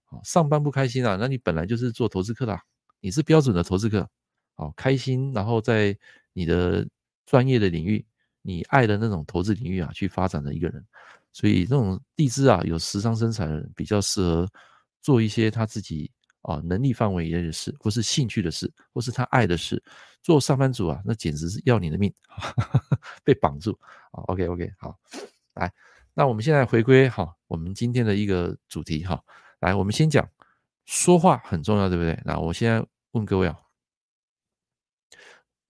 [0.06, 2.60] 啊，上班不开心啊，那你本来就是做投资客的，
[3.04, 4.00] 你是标准的投资客，
[4.56, 5.94] 啊，开心，然后在
[6.32, 6.88] 你的
[7.26, 8.06] 专业的领域，
[8.42, 10.82] 你爱的那种投资领域啊，去发展的一个人，
[11.34, 14.50] 所以这种地支啊，有时尚生产的人比较适合
[15.02, 16.10] 做一些他自己。
[16.44, 19.82] 啊，能力范围内的事，或是兴趣的事，或是他爱的事，
[20.22, 22.14] 做上班族啊，那简直是要你的命，
[23.24, 23.72] 被绑住
[24.12, 24.20] 啊。
[24.28, 24.94] OK OK，好，
[25.54, 25.72] 来，
[26.14, 29.24] 那我们现在回归哈，我们今天的一个主题哈，
[29.62, 30.30] 来，我们先讲
[30.84, 32.22] 说话很重要，对不对？
[32.26, 33.60] 那我现在问各位啊，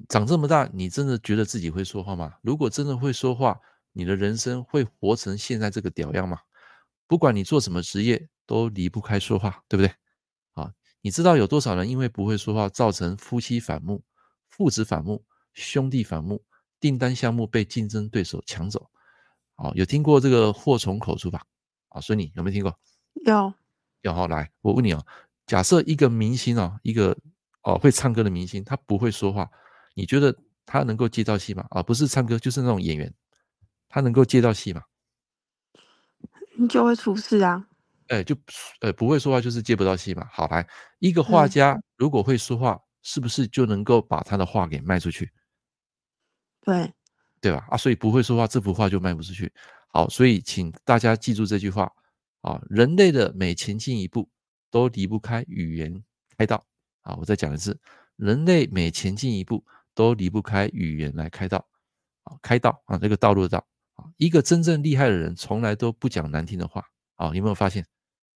[0.08, 2.36] 长这么大，你真的觉得自己会说话吗？
[2.42, 3.60] 如果真的会说话，
[3.92, 6.40] 你的人生会活成现在这个屌样吗？
[7.06, 9.94] 不管你做什么职业，都离不开说话，对不对？
[10.54, 14.02] 啊你知道有多少人因为不会说话，造成夫妻反目、
[14.50, 16.42] 父子反目、兄弟反目、
[16.80, 18.90] 订单项目被竞争对手抢走？
[19.56, 21.44] 啊，有听过这个祸从口出吧？
[21.90, 22.74] 啊，所以你有没有听过？
[23.26, 23.54] 有。
[24.02, 25.06] 有好，来，我问你哦，
[25.46, 27.18] 假设一个明星啊，一个
[27.64, 29.50] 哦会唱歌的明星，他不会说话，
[29.96, 31.66] 你觉得他能够接到戏吗？
[31.70, 33.14] 啊，不是唱歌，就是那种演员，
[33.90, 34.84] 他能够接到戏吗？
[36.58, 37.68] 你 就会出事啊。
[38.08, 38.36] 哎，就
[38.82, 40.28] 呃不会说话，就是接不到戏嘛。
[40.32, 40.68] 好，来，
[41.00, 45.32] 一个画家如果会说话，是不是就能够把他的画给卖出去？
[46.62, 46.94] 对，
[47.40, 47.66] 对吧？
[47.70, 49.52] 啊，所以不会说话，这幅画就卖不出去。
[49.88, 51.90] 好，所以请大家记住这句话
[52.42, 54.30] 啊，人类的每前进一步
[54.70, 56.04] 都离不开语言
[56.38, 56.64] 开道。
[57.04, 57.80] 啊，我再讲一次，
[58.18, 59.64] 人类每前进一步
[59.94, 61.66] 都离不开语言来开道。
[62.24, 66.84] 啊，开道啊，这个道路的道啊，一个真正厉害的人从来都不讲难听的话。
[67.16, 67.86] 啊，有没有发现？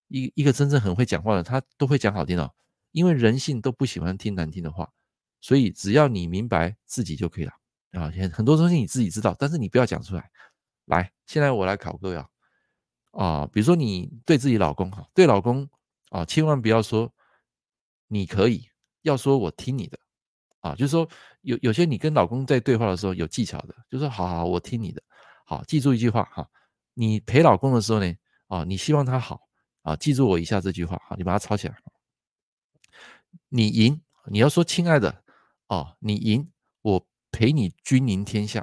[0.08, 2.54] 一一个真正很会讲话的，他都会讲好听的，
[2.92, 4.90] 因为人性都不喜欢听难听的话，
[5.40, 7.52] 所以只要你明白自己就可以了
[7.92, 8.10] 啊。
[8.10, 10.30] 很很多东西你自己知道，但是你不要讲出来。
[10.84, 12.28] 来，现在我来考各位啊，
[13.12, 15.68] 啊，比如说你对自己老公哈，对老公
[16.10, 17.10] 啊，千万不要说
[18.08, 18.68] 你可以，
[19.02, 19.98] 要说我听你的
[20.60, 21.08] 啊，就是说
[21.42, 25.00] 有有些你跟老公在对话的时候有技巧的，就说好好我听你的，
[25.46, 26.48] 好，记住一句话哈，
[26.94, 28.12] 你陪老公的时候呢，
[28.48, 29.40] 啊，你希望他好。
[29.82, 31.74] 啊，记住我以下这句话，好，你把它抄起来。
[33.48, 35.24] 你赢，你要说亲爱的，
[35.68, 36.46] 哦，你赢，
[36.82, 38.60] 我陪你君临天下；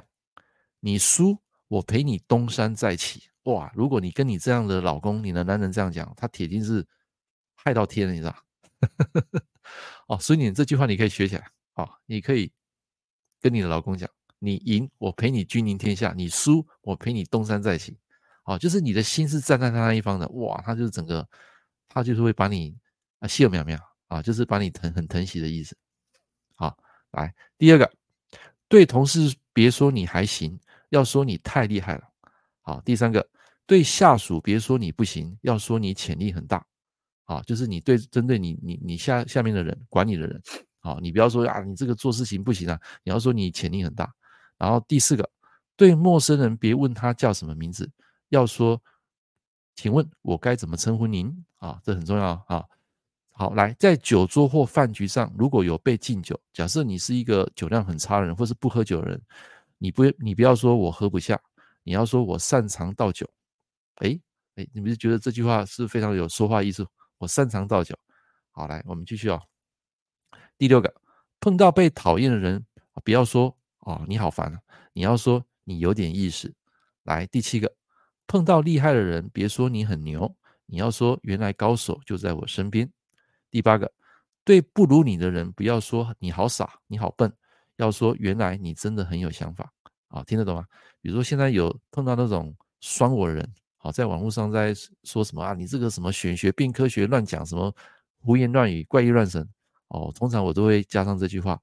[0.78, 3.24] 你输，我陪你东山再起。
[3.44, 6.86] 哇，如果你跟你这样的老公，你的男人这样讲，他铁定是
[7.56, 8.36] 害到天了，你知道？
[10.08, 12.52] 哦，所以你这句话你可以学起来，哦，你可以
[13.40, 17.98] 跟你的老公讲：你赢，我陪你君临天下；你输，我陪你东山再起。
[18.44, 21.28] 哦，就是你的心是站在他那一方的，哇，他就是整个，
[21.88, 22.76] 他就是会把你
[23.18, 25.76] 啊，谢苗苗啊，就是把你疼很疼惜的意思。
[26.54, 26.78] 好，
[27.10, 27.92] 来第二个，
[28.68, 30.58] 对同事别说你还行，
[30.90, 32.04] 要说你太厉害了。
[32.60, 33.28] 好，第三个，
[33.66, 36.64] 对下属别说你不行，要说你潜力很大。
[37.26, 40.40] 啊，就是你对针对你你你下下面的人，管你的人，
[40.80, 44.12] 好，你不要说啊，你这个做事情不行啊，你要说你潜力很大。
[44.58, 45.28] 然后第四个，
[45.76, 47.90] 对陌生人别问他叫什么名字，
[48.30, 48.80] 要说，
[49.74, 51.44] 请问我该怎么称呼您？
[51.58, 52.64] 啊，这很重要啊。
[53.32, 59.20] 好，来，在酒桌或饭局上，如果有被敬酒，假设你是一个酒量很差的人，或是不喝酒的人，
[59.76, 61.38] 你不，你不要说我喝不下，
[61.82, 63.28] 你要说我擅长倒酒。
[63.96, 64.18] 诶
[64.54, 66.86] 诶，你们是觉得这句话是非常有说话艺术？
[67.18, 67.96] 我擅长倒酒。
[68.50, 69.42] 好，来，我们继续哦。
[70.58, 70.94] 第六个，
[71.40, 72.64] 碰到被讨厌的人，
[73.04, 74.60] 不要说哦，你好烦啊，
[74.92, 76.54] 你要说你有点意思。
[77.02, 77.72] 来，第七个，
[78.26, 80.34] 碰到厉害的人，别说你很牛，
[80.66, 82.90] 你要说原来高手就在我身边。
[83.50, 83.92] 第八个，
[84.44, 87.32] 对不如你的人，不要说你好傻，你好笨，
[87.76, 89.72] 要说原来你真的很有想法
[90.08, 90.66] 啊，听得懂吗？
[91.00, 93.54] 比如说现在有碰到那种酸我的人，
[93.86, 97.72] 好，在网络上在说什么啊，你这个什么玄学病科学乱讲什么
[98.18, 99.48] 胡言乱语怪异乱神
[99.90, 101.56] 哦，通常我都会加上这句话，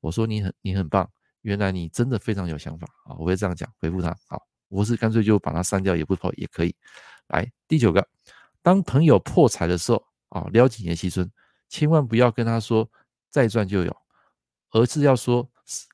[0.00, 1.08] 我说你很你很棒，
[1.42, 6.74] 原来你真的非常有想法啊，我会这样讲回复他，好，我是干脆就把他删掉也不跑也可以。
[7.28, 8.04] 来，第九个，
[8.60, 10.02] 当朋友破财的时候。
[10.30, 11.26] 啊，撩紧爷妻孙，
[11.70, 12.86] 千万不要跟他说
[13.30, 13.96] 再赚就有，
[14.72, 15.48] 而是要说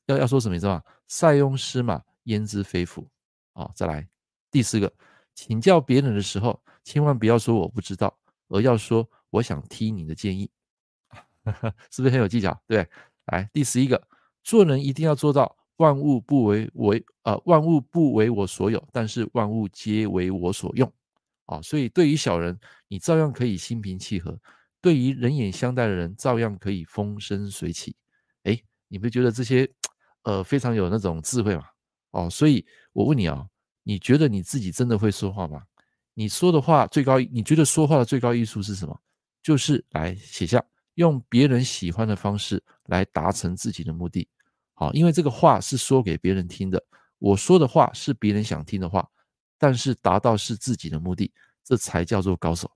[0.07, 0.55] 要要说什么？
[0.55, 0.85] 你知道？
[1.07, 3.07] 塞翁失马，焉知非福。
[3.53, 4.05] 啊，再来
[4.51, 4.91] 第四个，
[5.35, 8.17] 请教别人的时候，千万不要说我不知道，
[8.47, 10.49] 而要说我想听你的建议，
[11.91, 12.59] 是不是很有技巧？
[12.65, 12.87] 对，
[13.25, 14.01] 来第十一个，
[14.43, 20.91] 做人一定要做到万物不为为呃万物不为我所有，但是万物皆为我所用。
[21.47, 24.31] 啊，所以对于小人，你照样可以心平气和；
[24.81, 27.95] 对于冷眼相待的人，照样可以风生水起。
[28.45, 29.69] 诶，你不觉得这些
[30.23, 31.65] 呃非常有那种智慧吗？
[32.11, 33.45] 哦，所以我问你啊，
[33.85, 35.63] 你觉得你自己真的会说话吗？
[36.13, 38.99] 你说的话最高，你觉得说话的最高艺术是什么？
[39.41, 40.61] 就是来写下，
[40.95, 44.27] 用别人喜欢的方式来达成自己的目的。
[44.73, 46.83] 好，因为这个话是说给别人听的，
[47.19, 49.07] 我说的话是别人想听的话。
[49.57, 51.31] 但是达到是自己的目的，
[51.63, 52.69] 这才叫做高手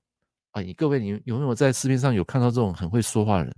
[0.52, 0.62] 啊！
[0.62, 3.56] 你各位，你有没有在市面上有看到这种很会说话的人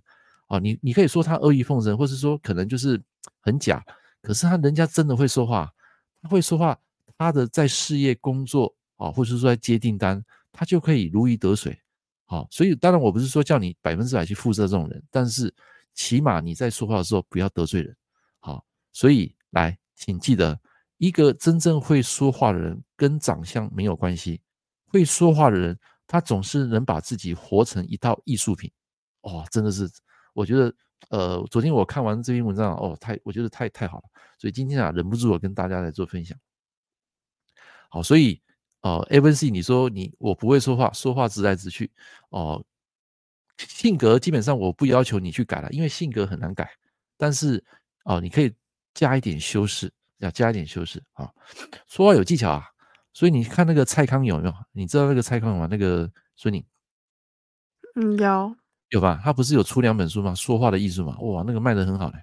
[0.48, 0.58] 啊？
[0.58, 3.00] 你你可以说他阿谀奉承，或是说可能就是
[3.42, 3.84] 很假，
[4.24, 5.72] 可是他人家真的会说话，
[6.24, 6.78] 他会说话，
[7.21, 11.79] 他的在事业工作啊，或者是说在接订单，他就可以如鱼得水。
[12.25, 15.53] 好，所以当然我不是说叫你百分之百去负责这种人，但是
[15.93, 17.95] 起码你在说话的时候不要得罪人。
[18.39, 20.60] 好，所以来，请记得。
[20.97, 24.41] 一个真正会说话的人，跟长相没有关系。
[24.88, 28.71] 会说话的人，他总是能把自己活成一套艺术品。
[29.21, 29.88] 哦，真的是，
[30.34, 30.73] 我觉得，
[31.10, 34.03] 呃，昨天我看完这篇文章，哦，太，我觉得太太好了。
[34.39, 36.36] 所以今天啊，忍不住我跟大家来做分享。
[37.91, 38.41] 好，所以，
[38.82, 41.91] 呃，Evan C，你说你我不会说话，说话直来直去，
[42.30, 42.65] 哦，
[43.58, 46.67] 性格基本上我不要求你去改了，因为性格很难改。
[47.17, 47.63] 但是，
[48.06, 48.51] 哦，你可以
[48.95, 49.93] 加一点修饰。
[50.21, 51.27] 要加一点修饰啊，
[51.88, 52.63] 说话有技巧啊，
[53.12, 54.56] 所以你看那个蔡康永有没有？
[54.71, 55.67] 你知道那个蔡康永吗？
[55.67, 56.63] 那个孙宁，
[57.95, 58.56] 嗯，有
[58.89, 59.19] 有吧？
[59.23, 60.36] 他不是有出两本书吗？
[60.36, 62.19] 说话的艺术嘛，哇，那个卖的很好嘞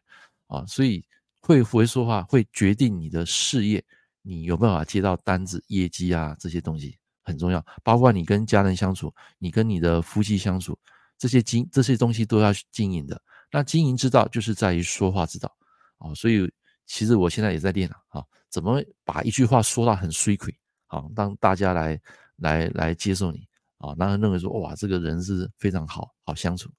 [0.46, 0.64] 啊！
[0.66, 1.04] 所以
[1.40, 3.84] 会不会说话会决定你的事业，
[4.28, 7.64] 你有办法接到单子、业绩啊这些东西很重要。
[7.82, 10.78] 包括你跟家人相处，你跟你的夫妻相处，
[11.16, 13.20] 这些经这些东西都要经营的。
[13.50, 15.56] 那经营之道就是在于说话之道
[15.96, 16.48] 啊，所以。
[16.90, 20.50] 其实我现在也在练了啊，怎么把一句话说到很水亏，
[20.86, 22.00] 啊让大家来
[22.36, 26.70] 来来接受你啊，让人认为说哇，这个人是非常好好相处，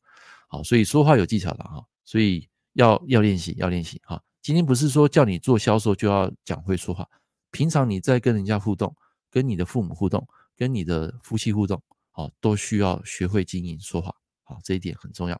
[0.47, 4.19] 好，所以说话有技巧的哈，所以要要练习要练习哈。
[4.41, 7.07] 今天不是说叫你做销售就要讲会说话，
[7.51, 8.95] 平常你在跟人家互动，
[9.29, 11.81] 跟你的父母互动，跟你的夫妻互动，
[12.13, 15.39] 哦，都需要学会经营说话，好，这一点很重要。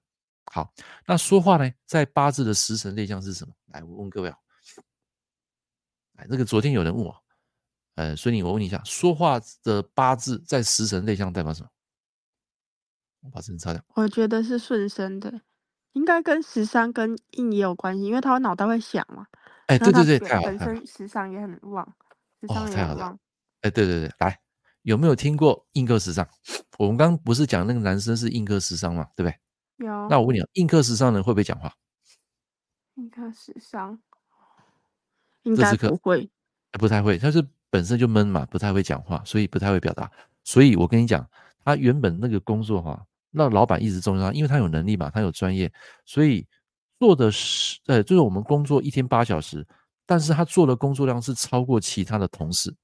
[0.52, 0.74] 好，
[1.06, 3.54] 那说话呢，在八字的十神类象是什么？
[3.67, 4.38] 来，我问各位啊。
[6.17, 7.24] 哎，那个昨天有人问我，
[7.95, 11.69] 呃，所以我问你一下，说话的八字在食神类象代表什么？
[13.22, 13.84] 我把这擦掉。
[13.95, 15.41] 我觉得是顺生的，
[15.91, 19.28] 应该跟十三跟印也有关系，因为他脑袋会想嘛。
[19.67, 20.48] 哎，对对对，太好了。
[20.48, 21.95] 本身食伤也很旺，
[22.41, 23.19] 食伤也很旺。
[23.62, 24.39] 哎，对对对，来，
[24.84, 26.28] 有没有听过硬客时尚？
[26.78, 29.86] 我们刚刚不是讲那个男生是硬客时尚嘛，对不对？
[29.88, 30.08] 有。
[30.10, 31.73] 那我问你啊，印克食伤人会不会讲话？
[32.95, 33.99] 印克食伤。
[35.43, 36.30] 应该不会，
[36.73, 40.12] 不太会，他是本身就闷嘛，不太会讲话，所以不太会表达。
[40.43, 41.25] 所以我跟你讲，
[41.63, 45.71] 他原本那个工作哈，那老板一直重视他，因为他有能力嘛，他有专业，
[46.06, 46.45] 所以
[46.99, 49.65] 做的是，呃，就是我们工作一天八小时，
[50.10, 52.76] 但是他做的工作量是超过其他的同事。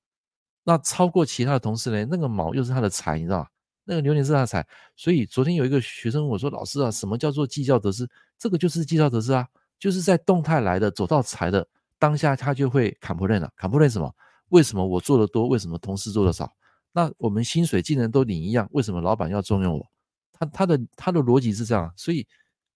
[0.63, 2.07] 那超过其他的同事呢？
[2.07, 3.47] 那个卯又是他的财，你知道吗？
[3.83, 4.63] 那个流年是他的财。
[4.95, 8.07] 所以昨天有一个学生问我说：“老师啊，什么叫做计较得失？
[8.37, 9.47] 这个就是计较得失啊，
[9.79, 13.51] 就是在动态来的走到财的当下，他就会 complain 了。
[13.59, 14.15] complain 什么？
[14.49, 15.47] 为什么我做的多？
[15.47, 16.47] 为什么同事做的少？
[16.91, 19.87] 那我们薪水既然都领一样，为什么老板要重用我？
[20.31, 21.91] 他他的他的逻辑是这样。
[21.97, 22.27] 所以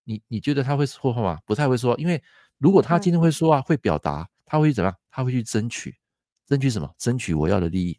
[0.05, 1.37] 你你觉得他会说话吗？
[1.45, 2.19] 不太会说，因为。
[2.61, 4.97] 如果他今天会说啊，会表达，他会怎么样？
[5.11, 5.95] 他会去争取，
[6.47, 6.91] 争取什么？
[6.97, 7.95] 争取我要的利益。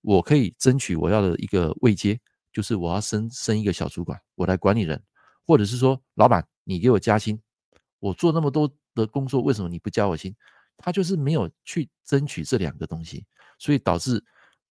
[0.00, 2.18] 我可以争取我要的一个位阶，
[2.52, 5.00] 就是我要升升一个小主管，我来管理人，
[5.46, 7.40] 或者是说，老板你给我加薪，
[8.00, 10.34] 我做那么多的工作，为什么你不加我薪？
[10.76, 13.24] 他就是没有去争取这两个东西，
[13.60, 14.20] 所以导致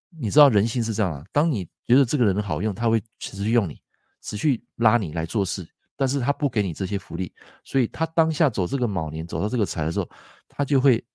[0.09, 1.23] 你知道人性是这样啊。
[1.31, 3.81] 当你觉得这个人好用，他会持续用你，
[4.21, 5.65] 持续拉你来做事。
[5.95, 7.31] 但是他不给你这些福利，
[7.63, 10.09] 所以他当下走这个卯年，走到这个财的时候，
[10.49, 11.05] 他就会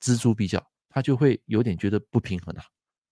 [0.00, 2.64] 錙铢必较，他就会有点觉得不平衡啊。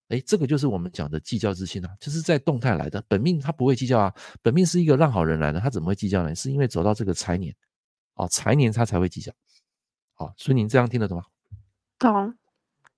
[0.08, 3.02] 诶，这个就是我们讲的计较之心啊，就是在动态来的。
[3.08, 6.34] 本命他不会计较啊，本命是一个烂好人来的，他怎么会计较呢？
[6.34, 7.54] 是因为走到这个财年，
[8.14, 9.32] 哦，财年他才会计较。
[10.14, 11.24] 好，所以您这样听得懂吗？
[11.98, 12.34] 懂。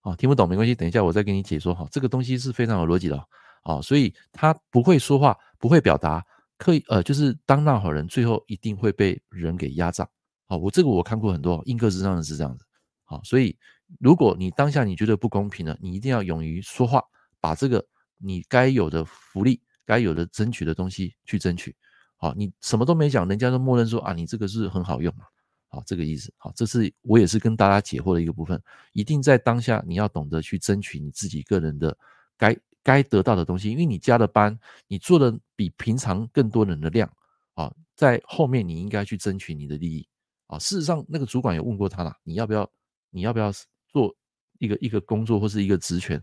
[0.03, 1.89] 哦，听不懂没关系，等一下我再给你解说哈。
[1.91, 3.25] 这个东西是非常有逻辑的哦。
[3.65, 6.25] 哦，所以他不会说话，不会表达。
[6.59, 10.09] 可以，呃，就是当烂好人，最后一定会被人给压榨。
[10.47, 12.65] 好，我这个我看过很多，印克之上的是这样子。
[13.05, 13.57] 好，所以
[14.01, 17.03] 如果你当下你觉得不公平了，你一定要勇于说话，
[17.41, 17.85] 把这个
[18.19, 21.75] 你该有的福利、该有的争取的东西去争取。
[22.17, 25.25] 好，你什么都没讲，人家都默认说啊，你这个是很好用啊。
[25.69, 26.33] 好，这个意思。
[26.37, 28.61] 好，这是我也是跟大家解惑的一个部分。
[28.93, 31.97] 一定在当下，你要懂得去争取你自己个人的
[32.37, 32.57] 该。
[32.85, 37.13] 该得到的东西，因为你加了班，你做的比平常更多人的量
[37.53, 40.09] 啊，在后面你应该去争取你的利益
[40.47, 40.59] 啊。
[40.59, 42.71] 事实上，那个主管有问过他了，你要不要，
[43.11, 43.53] 你要不要
[43.93, 44.15] 做
[44.59, 46.23] 一个一个工作或是一个职权？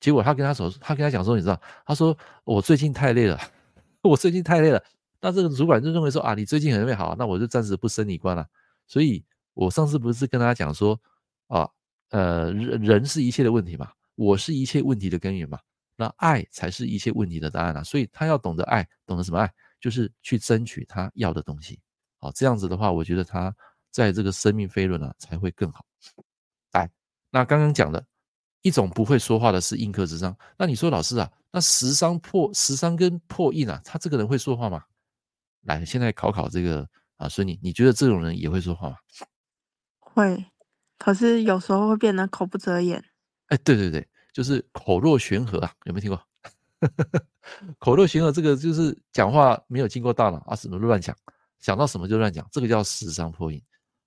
[0.00, 3.40] 结果他跟他说，他跟他讲说，你知道，他说我最近太累了，
[4.02, 4.82] 我最近太累了。
[5.20, 8.46] 那这个主管就认为说啊，你最近很累，好，那我就暂时不升你官了。
[8.86, 9.24] 所以
[9.54, 11.00] 我上次不是跟他讲说
[11.48, 11.68] 啊，
[12.10, 15.58] 呃，人人是一切的问题嘛，我是一切问题的根源嘛。
[15.98, 17.82] 那爱才是一切问题的答案啊！
[17.82, 19.50] 所以他要懂得爱，懂得什么爱，
[19.80, 21.80] 就是去争取他要的东西。
[22.18, 23.50] 好，这样子的话，我觉得他
[23.90, 25.86] 在这个生命飞轮啊才会更好。
[27.30, 28.04] 来，那刚刚讲的
[28.62, 30.36] 一种不会说话的是印克之伤。
[30.58, 34.82] 那你说老师啊，那食伤破食伤跟破印啊，他这个人会说话吗？
[35.62, 38.96] 来，现在考考这个啊，孙女，你觉得这种人也会说话吗？
[39.98, 40.46] 会，
[40.98, 43.04] 可是有时候会变得口不择言。
[43.48, 44.06] 哎，对对对。
[44.32, 46.22] 就是口若悬河啊，有没有听过？
[47.80, 51.16] 口若悬河，这个就是讲话没有经过大脑啊，什么乱讲，
[51.58, 53.58] 想到什么就乱讲，这个叫食伤破印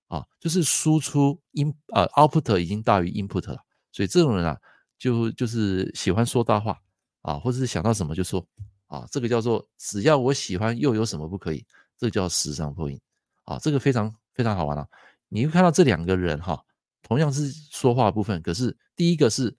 [0.09, 3.57] 啊，就是输出 in 呃 output 已经大于 input 了，
[3.93, 4.59] 所以这种人啊，
[4.97, 6.77] 就就是喜欢说大话
[7.21, 8.45] 啊，或者是想到什么就说
[8.87, 11.65] 啊，这个叫做只要我喜欢，又有什么不可以？
[11.97, 12.99] 这个叫时尚破音
[13.45, 14.85] 啊，这个非常非常好玩啊。
[15.29, 16.61] 你会看到这两个人哈，
[17.01, 19.55] 同样是说话部分，可是第一个是。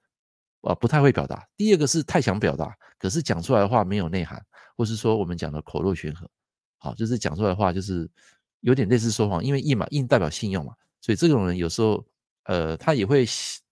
[0.63, 1.49] 啊，不太会表达。
[1.57, 4.45] 第二个是太想表达，可是讲出来的话没有内涵，
[4.77, 6.29] 或是说我们讲的口若悬河。
[6.77, 8.07] 好，就是讲出来的话就是
[8.61, 12.05] 有点类似说谎，因为印嘛，印代表信用嘛，所以这种人有时候，
[12.45, 13.27] 呃，他也会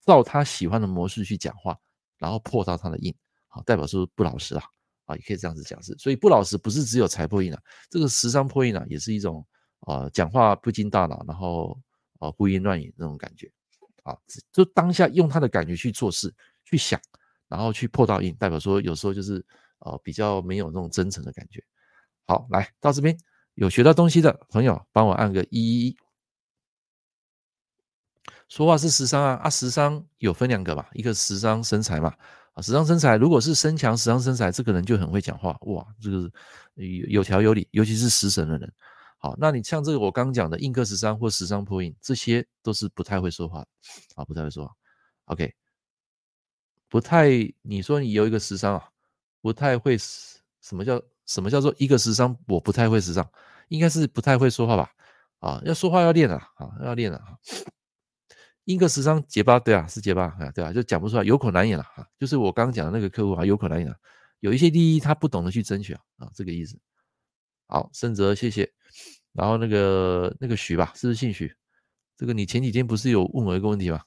[0.05, 1.77] 照他喜欢的模式去讲话，
[2.17, 3.13] 然后破到他的印，
[3.47, 4.63] 好，代表说不老实啊，
[5.05, 5.95] 啊，也可以这样子讲是。
[5.97, 9.45] 所以不老实不是只有财破印啊，这个食伤破印啊，也是一种
[9.81, 11.79] 啊，讲话不经大脑，然后
[12.19, 13.51] 啊胡言乱语那种感觉，
[14.03, 14.17] 啊，
[14.51, 16.33] 就当下用他的感觉去做事。
[16.65, 17.01] 去想，
[17.47, 19.43] 然后去破到印，代表说有时候就是
[19.79, 21.63] 呃比较没有那种真诚的感觉。
[22.27, 23.17] 好，来到这边
[23.59, 25.93] 有学到东西的朋友，帮我按个一。
[28.47, 32.15] 说话是食伤啊，啊食伤有分两个嘛，一个食伤身材嘛，
[32.53, 36.31] 啊食伤身材，如果是身强食伤身材，这个人就很会讲话，哇，这个
[36.75, 38.73] 有有条有理，尤其是食神的人。
[39.17, 43.59] 好，那你像这个我刚讲的印克十伤或十伤破印，这些都是不太会说话，
[44.15, 44.73] 啊不太会说话。
[45.25, 45.53] OK。
[46.87, 47.27] 不太，
[47.61, 48.89] 你说你有一个食伤啊，
[49.41, 52.35] 不太会，什么叫什么叫做一个食伤？
[52.47, 53.29] 我不太会食伤，
[53.69, 54.91] 应该是不太会说话吧？
[55.39, 57.37] 啊，要说话要练啊，啊，要练啊。
[58.65, 62.05] 一个食伤结巴，对啊，是结巴啊，对啊，就讲不出来，有口难言了啊。
[62.19, 63.95] 就是我刚刚讲的那个客户啊，有口难言了，
[64.41, 66.77] 有一些利益他不懂得去争取啊，啊，这个意思。
[67.67, 68.69] 好，胜泽，谢谢。
[69.33, 71.51] 然后那个那个许吧，是不是姓许？
[72.17, 74.01] 这个你前几天不是有问我一个问题吗？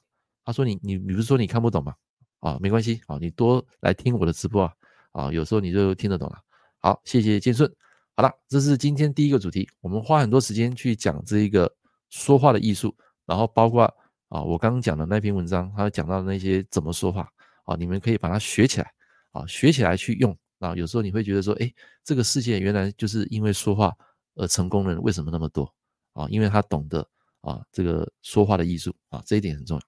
[0.45, 1.95] 他说你你你不是说你看不懂吗？
[2.39, 4.73] 啊，没关系，啊，你多来听我的直播啊，
[5.13, 6.37] 啊，有时候你就听得懂了。
[6.79, 7.73] 好，谢谢建顺。
[8.15, 11.73] 好了，这是今天第一个主题，我们花很多时间去讲这一个
[12.11, 12.95] 说话的艺术，
[13.25, 13.85] 然后包括
[14.29, 17.27] 啊，我刚刚讲的那篇文章，他讲到的那些怎么说话
[17.63, 18.91] 啊，你们可以把它学起来
[19.31, 20.75] 啊，学起来去用啊。
[20.75, 23.91] 有时候你会觉得说，诶，这个世界原来就是因为说话
[24.35, 25.67] 而成功的人为什么那么多
[26.13, 26.27] 啊？
[26.29, 27.03] 因为他懂得
[27.41, 29.83] 啊这个说话的艺术啊，这一点很重要。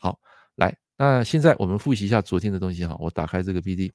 [0.00, 0.18] 好，
[0.56, 2.96] 来，那现在我们复习一下昨天的东西哈。
[2.98, 3.92] 我打开这个 PPT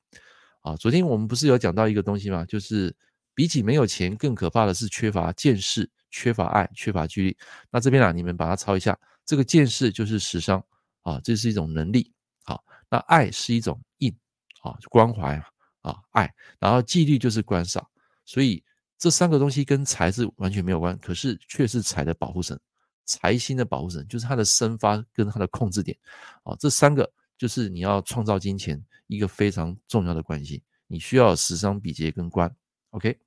[0.62, 2.46] 啊，昨天我们不是有讲到一个东西吗？
[2.46, 2.96] 就是
[3.36, 7.38] 比起没有钱更可怕的是缺乏见识、缺乏爱、缺乏距离。
[7.70, 8.98] 那这边啊，你们把它抄一下。
[9.26, 10.64] 这个见识就是时商
[11.02, 12.12] 啊，这是一种能力。
[12.44, 14.16] 好，那爱是一种印
[14.62, 15.36] 啊，关怀
[15.82, 16.34] 啊，爱。
[16.60, 17.86] 然后纪律就是观赏，
[18.24, 18.64] 所以
[18.98, 22.60] 这三个东西跟财是完全没有关，可是却是财的保护神，
[23.06, 25.98] 财星的保护神就是它的生发跟它的控制点
[26.44, 26.56] 啊。
[26.60, 32.56] 这三个就是你要创造金钱一个非常重要的关系，你需要时商比劫跟官。
[32.96, 33.20] OK，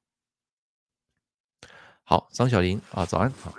[2.03, 3.53] 好，张小林啊，早安，好，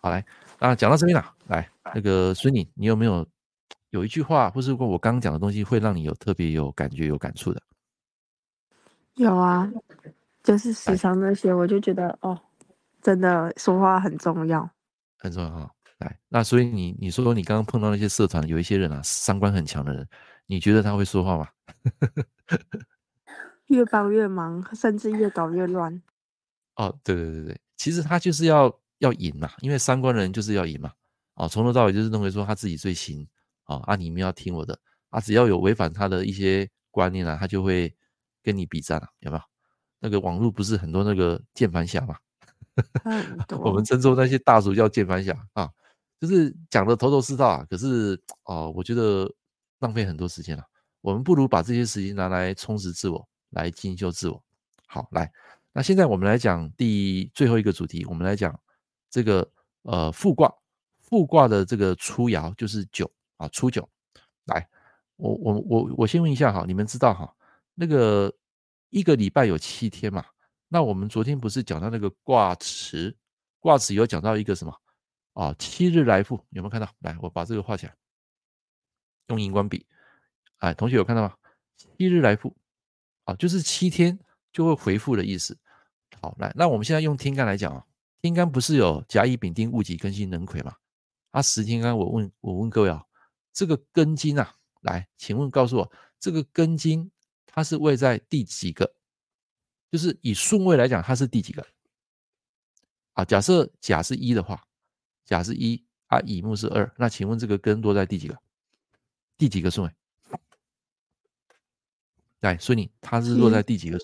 [0.00, 0.24] 好来。
[0.58, 3.26] 啊，讲到这边了，来，那个孙颖，你有没有
[3.90, 7.62] 有一句话，或是说我刚刚讲的东西，会让你有特别有感觉、有感触的？
[9.16, 9.70] 有啊，
[10.42, 12.40] 就是时常那些，我就觉得哦，
[13.02, 14.70] 真的说话很重要，
[15.18, 15.70] 很重要哈。
[15.98, 20.08] 来，那所以你你说说，你刚刚碰到那些社团有一些人啊，三观很强的人，
[20.46, 21.46] 你觉得他会说话吗？
[23.70, 26.02] 越帮越忙，甚至越搞越乱。
[26.76, 28.78] 哦，对对对对，其实他就是要。
[29.00, 30.92] 要赢嘛，因为三观的人就是要赢嘛，
[31.36, 33.26] 哦，从头到尾就是认为说他自己最行，
[33.64, 37.90] 哦，啊，你们要听我的，啊，只要有违反他的一些观念啊，他就会
[38.42, 39.42] 跟你比战啊，有没有？
[40.00, 42.14] 那个网络不是很多那个键盘侠嘛，
[43.58, 45.70] 我们称作那些大叔叫键盘侠啊，
[46.20, 49.34] 就是讲的头头是道啊，可是哦，我觉得
[49.78, 50.62] 浪费很多时间了，
[51.00, 54.42] 我们不如把这些时间拿来充实自我，来进修自我。
[54.86, 55.30] 好，来，
[55.72, 58.58] 那现在我们来讲第最后一个主题，我们来讲。
[59.12, 59.50] 这个
[59.82, 60.54] 呃复卦，
[61.00, 63.88] 复卦的这个初爻就是九啊，初九。
[64.44, 64.68] 来，
[65.16, 67.34] 我我我我先问一下哈，你们知道哈，
[67.74, 68.32] 那个
[68.90, 70.24] 一个礼拜有七天嘛？
[70.68, 73.12] 那我们昨天不是讲到那个卦辞，
[73.58, 74.72] 卦辞有讲到一个什么
[75.32, 75.52] 啊？
[75.58, 76.88] 七日来复，有没有看到？
[77.00, 77.96] 来，我把这个画起来，
[79.26, 79.84] 用荧光笔。
[80.58, 81.34] 哎，同学有看到吗？
[81.76, 82.56] 七日来复，
[83.36, 84.18] 就是七天
[84.52, 85.56] 就会回复的意思。
[86.20, 87.84] 好，来，那我们现在用天干来讲啊。
[88.22, 90.76] 天干不是有甲乙丙丁戊己庚辛壬癸吗？
[91.30, 93.02] 啊，十天干我问我问各位啊，
[93.52, 97.10] 这个庚金啊，来，请问告诉我，这个庚金
[97.46, 98.94] 它是位在第几个？
[99.90, 101.66] 就是以顺位来讲，它是第几个？
[103.14, 104.62] 啊，假设甲是一的话，
[105.24, 108.38] 甲是一啊，乙木是二，那请问这个庚落在第几个？
[109.38, 109.94] 第几个顺位？
[112.40, 113.98] 来，所以你它是落在第几个？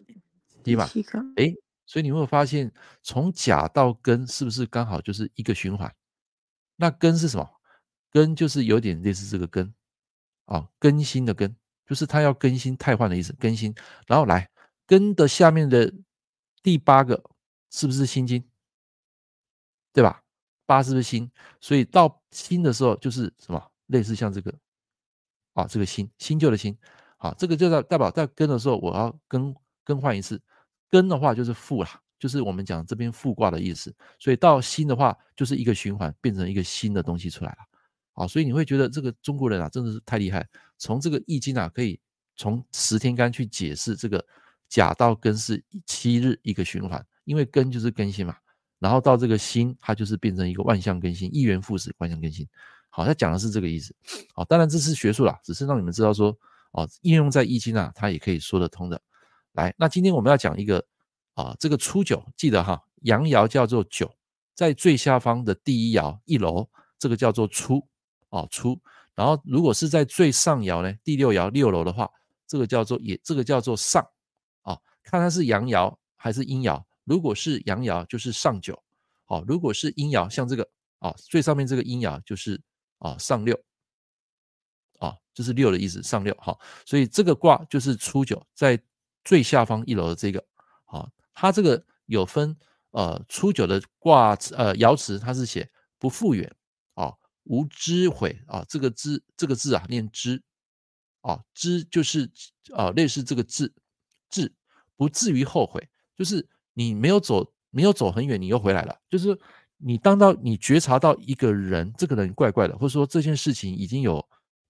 [0.62, 0.88] 第一吧？
[1.36, 1.54] 哎。
[1.88, 5.94] 所以你会有发现，从甲到庚是不是刚好就是一个循环？
[6.74, 7.48] 那庚是什么？
[8.10, 9.72] 庚就是有点类似这个庚
[10.46, 11.54] 啊，更新的更，
[11.86, 13.32] 就是它要更新、汰换的意思。
[13.34, 13.72] 更新，
[14.08, 14.50] 然后来
[14.88, 15.94] 庚的下面的
[16.60, 17.22] 第八个
[17.70, 18.42] 是不是辛金？
[19.92, 20.24] 对吧？
[20.66, 21.30] 八是不是辛？
[21.60, 23.72] 所以到辛的时候就是什么？
[23.86, 24.52] 类似像这个
[25.52, 26.76] 啊，这个新新旧的新，
[27.16, 29.54] 好，这个就代代表在庚的时候我要更
[29.84, 30.40] 更换一次。
[30.90, 37.58] 庚的话就是复啦，就是我们讲这边复卦的意思，所以到辛的话就是一个循环，变成一个新的东西出来了，
[38.12, 40.46] 啊，所以你会觉得这个中国人啊真的是太厉害，
[40.78, 41.98] 从这个易经啊可以
[42.36, 44.24] 从十天干去解释这个
[44.68, 48.36] 甲到庚是七日一个循环，因为庚就是更新嘛，
[48.78, 52.46] 然后到这个辛它就是变成一个万象更新，一元复始，万象更新，
[52.90, 53.94] 好，他讲的是这个意思，
[54.34, 56.36] 好，当然这是学术啦，只是让你们知道说，
[56.76, 59.00] 哦，应用在易经啊，它也可以说得通的。
[59.52, 60.84] 来，那今天我们要讲一个
[61.32, 64.14] 啊，这个初九，记得哈，阳爻叫做九，
[64.54, 66.68] 在最下方的第一爻一楼，
[66.98, 67.82] 这个叫做初
[68.28, 68.78] 啊初。
[69.14, 72.10] 然后如果是在最上爻呢，第六爻六楼的话，
[72.46, 74.06] 这个叫做也，这个叫做上
[74.60, 76.84] 啊，看它是阳爻还是阴爻。
[77.04, 78.78] 如果是阳爻，就是上九，
[79.24, 80.68] 好；如果是阴爻，像这个
[80.98, 82.60] 啊，最上面这个阴爻就是
[82.98, 83.58] 啊上六，
[84.98, 86.58] 啊，就是六的意思，上六好。
[86.84, 88.80] 所以这个卦就是初九在。
[89.28, 90.38] 最下方一楼的这个，
[90.84, 92.56] 啊，它这个有分，
[92.92, 95.68] 呃，初九的卦，呃，爻辞它是写
[95.98, 96.48] 不复远，
[96.94, 100.40] 啊，无知悔，啊，这个知这个字啊念知，
[101.22, 102.30] 啊，知就是
[102.72, 103.74] 啊类似这个字，
[104.30, 104.54] 至
[104.94, 109.36] 不至于后悔，就是你没有走没有走很远，你又回来了，就是
[109.76, 114.24] 你当到你觉察到一个人这个人怪怪的，或者说这件事情已经有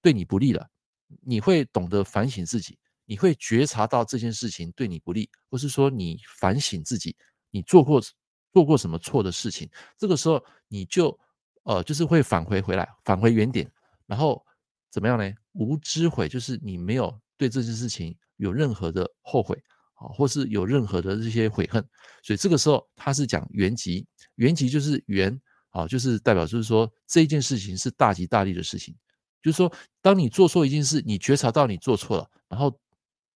[0.07, 0.65] 对你不利了，
[1.21, 2.79] 你会懂得反省自己。
[3.07, 7.17] 你会觉察到这件事情对你不利，或是说你反省自己，
[7.51, 8.01] 你做过
[8.53, 11.19] 做过什么错的事情，这个时候你就
[11.65, 13.69] 呃，就是会返回回来，返回原点，
[14.07, 14.41] 然后
[14.93, 15.29] 怎么样呢？
[15.55, 19.61] 无知悔就是你没有对这件事情有任何的后悔
[19.95, 21.85] 啊，或是有任何的这些悔恨，
[22.23, 25.37] 所以这个时候他是讲原籍，原籍就是原
[25.71, 28.97] 啊，就是代表就是说这一件事情是大吉大利的事情，
[29.47, 29.73] 就是说
[30.03, 32.77] 当你做错一件事，你觉察到你做错了，然后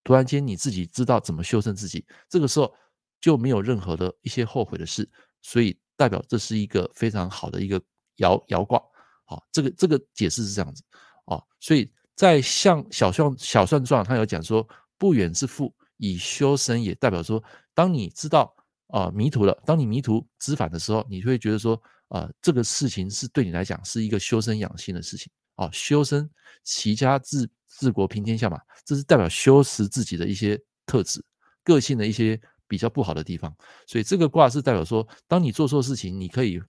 [0.03, 2.75] 突然间你自己知道怎么修正自己，这个时候
[3.21, 5.09] 就没有任何的一些后悔的事，
[5.43, 7.81] 所以代表这是一个非常好的一个。
[8.17, 8.79] 爻爻卦，
[9.25, 10.83] 好，这个这个解释是这样子
[11.25, 17.43] 啊，所以在像小算小算状，他有讲说，不远之父以修身也，代表说，
[17.73, 18.55] 当你知道
[18.89, 21.75] 啊、呃、迷途了，当你迷途知返的时候，你会觉得说
[22.09, 26.29] 啊、呃，这个事情是对你来讲是一个修身养性的事情哦，修身
[26.65, 31.23] 齐家治治国平天下嘛，这是代表修持自己的一些特质、
[31.63, 33.55] 个性的一些比较不好的地方，
[33.87, 36.61] 所以这个卦是代表说，当你做错事情，你可以。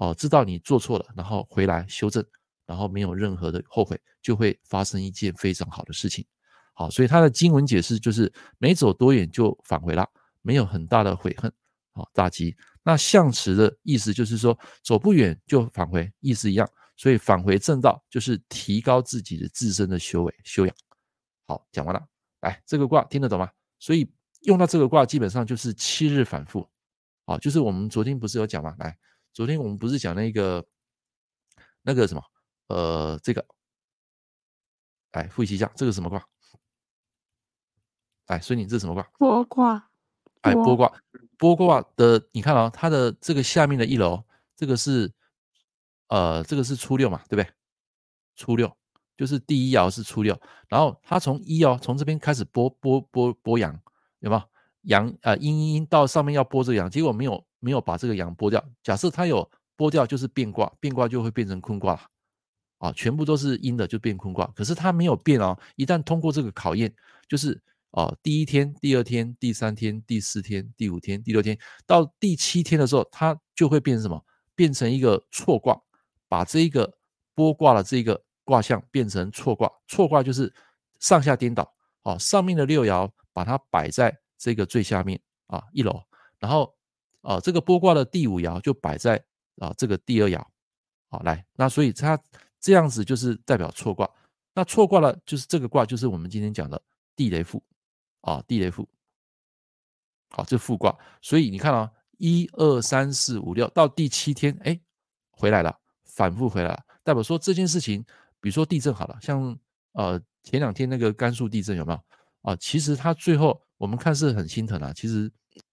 [0.00, 2.24] 哦，知道你做错了，然后回来修正，
[2.66, 6.24] 然后没有任何的后悔，就会发生一件非常好的事情。
[6.72, 10.08] 好，所以他的经文解释就是没走多远就返回了，
[10.40, 11.52] 没有很大的悔恨。
[11.90, 12.56] 好，大吉。
[12.84, 16.70] 那象辞的意思就是说走不远就返回，意思一样。
[16.98, 20.76] 所以返回正道就是提高自己的自身的修为修养。
[21.46, 22.06] 好，讲完了。
[22.40, 23.50] 来，这个卦听得懂吗？
[23.78, 24.06] 所以
[24.42, 26.68] 用到这个卦基本上就是七日反复。
[27.24, 28.76] 好，就是我们昨天不是有讲吗？
[28.78, 28.98] 来。
[29.32, 30.66] 昨天我们不是讲那个
[31.82, 32.22] 那个什么
[32.66, 33.46] 呃，这个，
[35.12, 36.20] 来，复习一下，这个什么卦？
[38.26, 39.02] 哎，孙女，这是什么卦？
[39.16, 39.90] 波卦。
[40.40, 40.92] 哎，波卦，
[41.36, 44.24] 波卦的，你看啊、哦，它的这个下面的一楼，
[44.56, 45.12] 这个是
[46.08, 47.46] 呃，这个是初六嘛，对不对？
[48.36, 48.70] 初六
[49.16, 50.38] 就是第一爻是初六，
[50.68, 53.78] 然后它从一爻从这边开始拨拨拨拨阳，
[54.20, 54.42] 有没有？
[54.82, 57.44] 阳呃阴阴阴到上面要拨这个阳，结果没有。
[57.60, 62.00] 没有把这个阳拨掉，假设它有拨掉，就是变卦，变卦就会变成坤卦了，
[62.78, 64.46] 啊，全部都是阴的就变坤卦。
[64.54, 66.94] 可是它没有变哦，一旦通过这个考验，
[67.28, 74.24] 就是哦，第一天、第二天、第三天、第四天、第五天、第六天，到第七天的时候，它就会变成什么？
[74.54, 75.76] 变成一个错卦，
[76.28, 76.92] 把这一个
[77.34, 79.70] 拨卦的这个卦象变成错卦。
[79.86, 80.52] 错卦就是
[81.00, 86.02] 上下颠倒，啊，上面的六爻把它摆在这个最下面啊一楼，
[86.38, 86.74] 然后。
[87.22, 89.22] 啊，这个拨卦的第五爻就摆在
[89.56, 90.42] 啊这个第二爻，
[91.10, 92.18] 好来，那所以它
[92.60, 94.08] 这样子就是代表错卦，
[94.54, 96.80] 那错卦了就是这个卦就是我们今天讲的
[97.16, 97.62] 地雷复
[98.20, 98.88] 啊地雷复，
[100.30, 104.80] 好这复卦，所以你看啊，一二三四五六到第七天，哎
[105.32, 105.76] 回来了，
[106.18, 108.02] 反复回来了，代表说这件事情，
[108.40, 109.56] 比如说地震好了，像
[109.92, 112.00] 呃前两天那个甘肃地震有没有
[112.42, 112.56] 啊？
[112.56, 115.30] 其实他最后我们看是很心疼啊，其实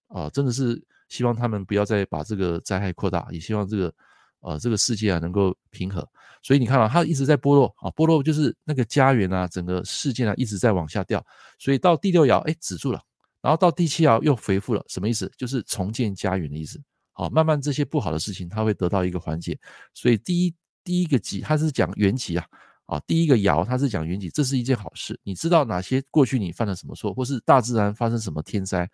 [0.08, 0.82] 啊真的是。
[1.08, 3.93] 希望他们不要再把这个灾害扩大，也希望这个，
[4.39, 6.06] 呃，这个世界啊能够平和。
[6.41, 11.24] 所以你看啊，它一直在剥落啊，剥落就是那个家园啊，整个事件啊一直在往下掉。
[11.60, 13.00] 所以到第六爻，哎，止住了，
[13.39, 15.32] 然后到第七爻又恢复了，什么意思？
[15.38, 16.82] 就是重建家园的意思。
[17.18, 19.57] 好，慢慢这些不好的事情它会得到一个缓解。
[19.93, 22.45] 所以第一第一个吉，它是讲元吉啊，
[22.88, 25.18] 啊，第一个爻它是讲元吉，这是一件好事。
[25.24, 28.89] 你知道哪些过去你犯了什么错，或是大自然发生什么天灾？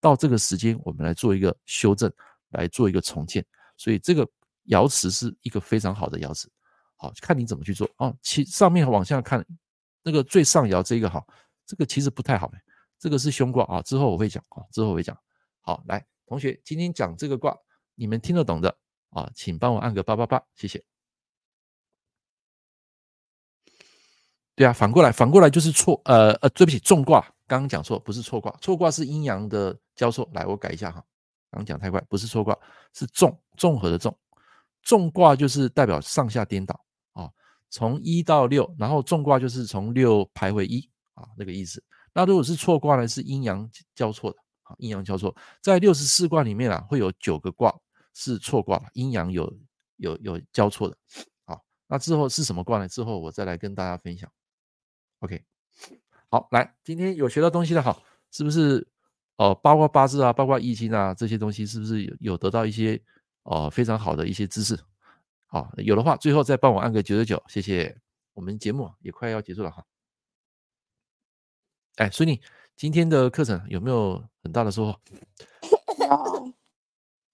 [0.00, 2.12] 到这个时间，我们来做一个修正，
[2.50, 3.44] 来做一个重建。
[3.78, 4.28] 所以这个
[4.66, 6.50] 爻辞是一个非常好的爻辞。
[6.96, 8.14] 好，看你怎么去做哦。
[8.20, 9.44] 其上面往下看，
[10.02, 11.26] 那个最上爻这个好，
[11.66, 12.52] 这个其实不太好。
[12.98, 15.16] 这个是凶卦啊，之后我会讲啊，之后我会讲。
[15.60, 17.54] 好，来，同学，今天讲这个卦，
[17.94, 18.74] 你们听得懂的
[19.10, 20.82] 啊，请帮我按个八八八，谢谢。
[24.54, 26.00] 对啊，反过来，反过来就是错。
[26.06, 27.20] 呃呃，对不起，重卦。
[27.46, 30.26] 刚刚讲错，不是错卦，错卦是阴阳的交错。
[30.32, 31.04] 来，我改一下哈，
[31.50, 32.58] 刚刚讲太快，不是错卦，
[32.94, 34.18] 是重综合的重。
[34.80, 37.30] 重卦就是代表上下颠倒啊，
[37.68, 41.84] 从一到六，然后重卦就是从六排回一啊，那个意思。
[42.14, 44.38] 那如果是错卦呢，是阴阳交错的，
[44.78, 45.34] 阴阳交错。
[45.60, 47.74] 在六十四卦里面啊，会有九个卦
[48.14, 49.52] 是错卦，阴阳有
[49.96, 50.96] 有有交错的。
[51.44, 52.88] 好，那之后是什么卦呢？
[52.88, 54.30] 之后我再来跟大家分享。
[55.20, 55.44] OK。
[56.30, 58.86] 好，来，今天有学到东西的好，是不是？
[59.36, 63.02] 哦、呃，包括八字啊，八卦易经啊，这些东西是不是有有得到一些
[63.42, 64.78] 哦、呃、非常好的一些知识？
[65.46, 67.98] 好，有的话，最后再帮我按个九九九，谢谢。
[68.34, 69.84] 我们节目也快要结束了哈。
[71.96, 72.40] 哎，孙妮，
[72.76, 75.00] 今天的课程有没有很大的收获？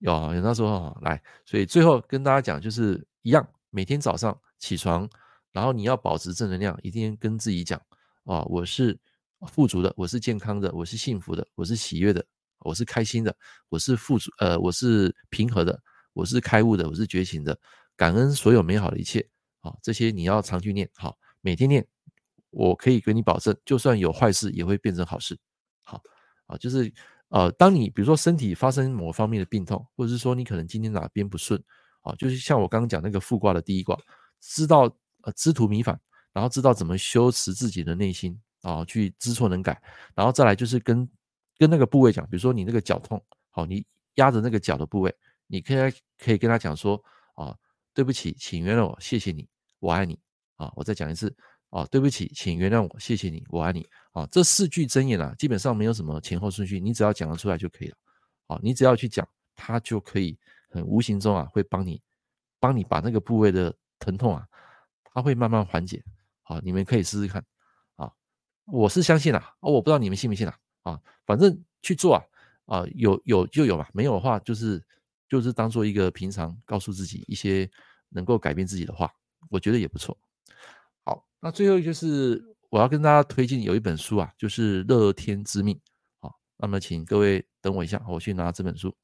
[0.00, 0.98] 有， 有很大收获。
[1.02, 5.08] 来，所以最后跟大家讲，就是一样，每天早上起床，
[5.52, 7.80] 然后你要保持正能量，一定跟自己讲。
[8.24, 8.98] 啊，我是
[9.46, 12.22] 富足的，我是健康的，我是幸福的，我是喜悦的，
[12.58, 13.34] 我是开心的，
[13.70, 15.80] 我是富足，呃，我是平和的，
[16.12, 17.58] 我是开悟的，我是觉醒的，
[17.96, 19.26] 感恩所有美好的一切，
[19.60, 21.86] 啊，这些你要常去念，好，每天念，
[22.50, 25.38] 我可以给你保证，就算有坏事也会变成好事，
[25.82, 26.02] 好，
[26.46, 26.92] 啊，就是
[27.28, 31.62] 呃，当你比如说身体发生某方面的病痛，或者是说你可能今天哪边不顺，
[32.00, 33.98] 啊，就是像我刚刚讲那个复卦的第一卦，
[34.40, 34.84] 知道
[35.24, 36.00] 呃知途迷返，
[36.32, 39.80] 然后知道怎么修持自己的内心啊，去知错能改，
[40.14, 41.08] 然后再来就是跟
[41.58, 43.84] 跟那个部位讲，比如说你那个脚痛，好，你
[44.14, 45.14] 压着那个脚的部位，
[45.46, 47.02] 你可以可以跟他讲说
[47.34, 47.54] 啊，
[47.92, 49.46] 对不起，请原谅我，谢谢你，
[49.80, 50.18] 我爱你。
[50.58, 51.32] 啊，我再讲一次
[51.70, 57.96] 啊，对不起，请原谅我，谢谢你，我爱你啊，这四句真言啊，基本上没有什么前后顺序，你只要讲得出来就可以了
[58.46, 60.38] 啊，你只要去讲，他就可以
[60.70, 62.00] 很无形中啊，会帮你
[62.58, 64.46] 帮你把那个部位的疼痛啊。
[65.10, 66.00] 它会慢慢缓解，
[66.42, 67.44] 好，你们可以试试看，
[67.96, 68.12] 啊，
[68.66, 72.22] 我是相信啦，啊，我不知道你们信不信啦，啊，反正去做啊，
[72.66, 74.80] 啊，有有就有嘛，没有的话就是
[75.28, 77.68] 就是当做一个平常告诉自己一些
[78.10, 79.12] 能够改变自己的话，
[79.50, 80.16] 我觉得也不错。
[81.08, 85.74] 好，那最后就是我要跟大家推荐有一本书啊，就是《乐天之命》，
[86.20, 88.94] 好，那么请各位等我一下，我去拿这本书。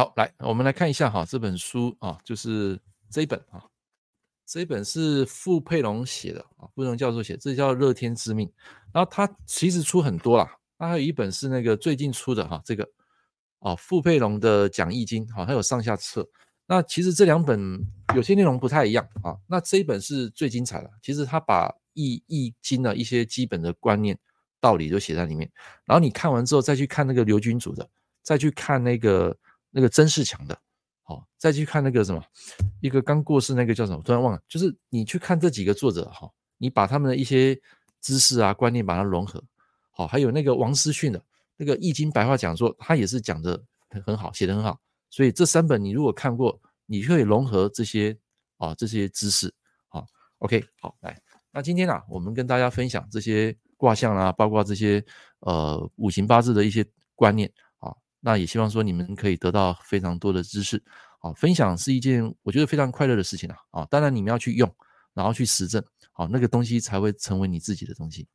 [0.00, 2.80] 好，来，我们来看一下哈，这本书啊，就是
[3.10, 3.64] 这一本啊，
[4.46, 8.46] 这一本是傅佩荣写的啊，傅佩荣教授写，这叫《乐天之命》。
[8.92, 12.88] 然后他其实出很多啦，他还有一本是那个最近出的哈，这个
[13.58, 16.24] 啊，傅佩荣的讲易经，哈，还有上下册。
[16.68, 17.84] 那其实这两本
[18.14, 20.88] 有些内容不太一样啊，那这一本是最精彩的。
[21.02, 24.16] 其实他把易易经的一些基本的观念
[24.60, 25.50] 道理都写在里面，
[25.86, 27.90] 然后你看完之后再去看那个刘君主的，
[28.22, 29.36] 再去看那个。
[29.70, 30.58] 那个曾仕强的，
[31.02, 32.22] 好，再去看那个什么，
[32.80, 34.40] 一个刚过世那个叫什么，突然忘了。
[34.48, 37.58] 就是你去看这几个作者，哈，你把他们的一些
[38.00, 39.42] 知识啊、观念把它融合，
[39.90, 41.22] 好，还有那个王思训的
[41.56, 43.62] 那个《易经白话讲座》，他也是讲的
[44.04, 44.78] 很好，写的很好。
[45.10, 48.16] 所以这三本你如果看过，你可以融合这些
[48.56, 49.52] 啊这些知识，
[49.88, 50.06] 好
[50.38, 55.04] ，OK，好，来，那今天啊，我们跟大家分享这些卦象啊，包括这些
[55.40, 57.52] 呃五行八字的一些观念。
[58.20, 60.82] 那也希望说你们可以得到非常多的知识，
[61.20, 64.72] 啊，分享是一件我觉得非常快乐的事情啊，啊，当然你们要去用，
[65.14, 68.26] 然后去实证，好，那个东西才会成为你自己的东西。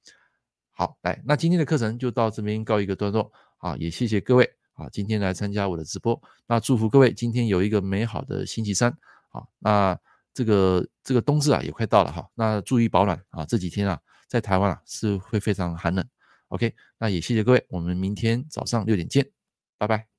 [0.71, 8.89] 好，来，那今天的课程就到这边告一个段落，啊，也谢谢各位啊，今天来参加我的直播，那祝福各位今天有一个美好的星期三，
[9.29, 9.97] 啊，那
[10.33, 16.03] 这个这个冬至啊也快到了哈，那注意保暖啊，这几天啊在台湾啊是会非常寒冷
[16.47, 19.42] ，OK，那也谢谢各位，我们明天早上六点见。
[19.87, 20.12] 拜拜。